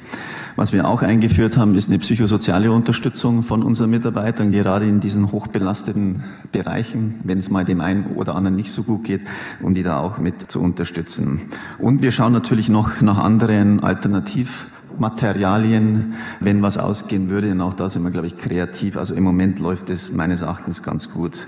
Was 0.56 0.72
wir 0.72 0.88
auch 0.88 1.02
eingeführt 1.02 1.56
haben, 1.58 1.74
ist 1.74 1.88
eine 1.88 1.98
psychosoziale 1.98 2.70
Unterstützung 2.72 3.42
von 3.42 3.62
unseren 3.62 3.90
Mitarbeitern, 3.90 4.50
gerade 4.50 4.88
in 4.88 5.00
diesen 5.00 5.30
hochbelasteten 5.30 6.24
Bereichen, 6.52 7.20
wenn 7.24 7.36
es 7.36 7.50
mal 7.50 7.66
dem 7.66 7.82
einen 7.82 8.06
oder 8.14 8.34
anderen 8.34 8.56
nicht 8.56 8.72
so 8.72 8.82
gut 8.82 9.04
geht, 9.04 9.20
um 9.60 9.74
die 9.74 9.82
da 9.82 10.00
auch 10.00 10.16
mit 10.18 10.50
zu 10.50 10.60
unterstützen. 10.60 11.42
Und 11.78 12.00
wir 12.00 12.12
schauen 12.12 12.32
natürlich 12.32 12.70
noch 12.70 13.02
nach 13.02 13.18
anderen 13.18 13.84
Alternativmaterialien, 13.84 16.14
wenn 16.40 16.62
was 16.62 16.78
ausgehen 16.78 17.28
würde. 17.28 17.52
Und 17.52 17.60
auch 17.60 17.74
da 17.74 17.90
sind 17.90 18.04
wir, 18.04 18.10
glaube 18.10 18.28
ich, 18.28 18.38
kreativ. 18.38 18.96
Also 18.96 19.14
im 19.14 19.24
Moment 19.24 19.58
läuft 19.58 19.90
es 19.90 20.12
meines 20.12 20.40
Erachtens 20.40 20.82
ganz 20.82 21.12
gut. 21.12 21.46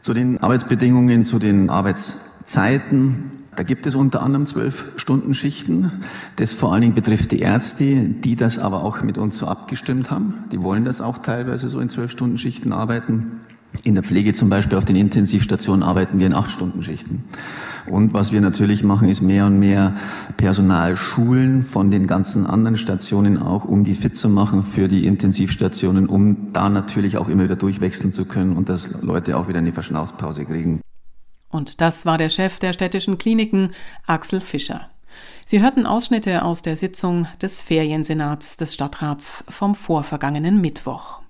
Zu 0.00 0.14
den 0.14 0.38
Arbeitsbedingungen, 0.38 1.24
zu 1.24 1.40
den 1.40 1.68
Arbeitszeiten. 1.68 3.32
Da 3.58 3.64
gibt 3.64 3.88
es 3.88 3.96
unter 3.96 4.22
anderem 4.22 4.46
zwölf 4.46 4.84
Stunden 4.98 5.34
Schichten. 5.34 5.90
Das 6.36 6.54
vor 6.54 6.72
allen 6.72 6.82
Dingen 6.82 6.94
betrifft 6.94 7.32
die 7.32 7.40
Ärzte, 7.40 8.08
die 8.08 8.36
das 8.36 8.56
aber 8.56 8.84
auch 8.84 9.02
mit 9.02 9.18
uns 9.18 9.36
so 9.36 9.48
abgestimmt 9.48 10.12
haben. 10.12 10.44
Die 10.52 10.62
wollen 10.62 10.84
das 10.84 11.00
auch 11.00 11.18
teilweise 11.18 11.68
so 11.68 11.80
in 11.80 11.88
zwölf 11.88 12.12
Stunden 12.12 12.38
Schichten 12.38 12.72
arbeiten. 12.72 13.40
In 13.82 13.96
der 13.96 14.04
Pflege 14.04 14.32
zum 14.32 14.48
Beispiel 14.48 14.78
auf 14.78 14.84
den 14.84 14.94
Intensivstationen 14.94 15.82
arbeiten 15.82 16.20
wir 16.20 16.28
in 16.28 16.34
acht 16.34 16.52
Stunden 16.52 16.84
Schichten. 16.84 17.24
Und 17.90 18.14
was 18.14 18.30
wir 18.30 18.40
natürlich 18.40 18.84
machen, 18.84 19.08
ist 19.08 19.22
mehr 19.22 19.46
und 19.46 19.58
mehr 19.58 19.96
Personal 20.36 20.96
schulen 20.96 21.64
von 21.64 21.90
den 21.90 22.06
ganzen 22.06 22.46
anderen 22.46 22.76
Stationen 22.76 23.38
auch, 23.38 23.64
um 23.64 23.82
die 23.82 23.94
fit 23.94 24.14
zu 24.14 24.28
machen 24.28 24.62
für 24.62 24.86
die 24.86 25.04
Intensivstationen, 25.04 26.06
um 26.06 26.52
da 26.52 26.68
natürlich 26.68 27.18
auch 27.18 27.28
immer 27.28 27.42
wieder 27.42 27.56
durchwechseln 27.56 28.12
zu 28.12 28.24
können 28.24 28.56
und 28.56 28.68
dass 28.68 29.02
Leute 29.02 29.36
auch 29.36 29.48
wieder 29.48 29.58
eine 29.58 29.72
Verschnaufspause 29.72 30.44
kriegen. 30.44 30.80
Und 31.50 31.80
das 31.80 32.04
war 32.04 32.18
der 32.18 32.28
Chef 32.28 32.58
der 32.58 32.72
städtischen 32.72 33.18
Kliniken, 33.18 33.72
Axel 34.06 34.40
Fischer. 34.40 34.90
Sie 35.46 35.62
hörten 35.62 35.86
Ausschnitte 35.86 36.44
aus 36.44 36.60
der 36.60 36.76
Sitzung 36.76 37.26
des 37.40 37.60
Feriensenats 37.60 38.58
des 38.58 38.74
Stadtrats 38.74 39.44
vom 39.48 39.74
vorvergangenen 39.74 40.60
Mittwoch. 40.60 41.22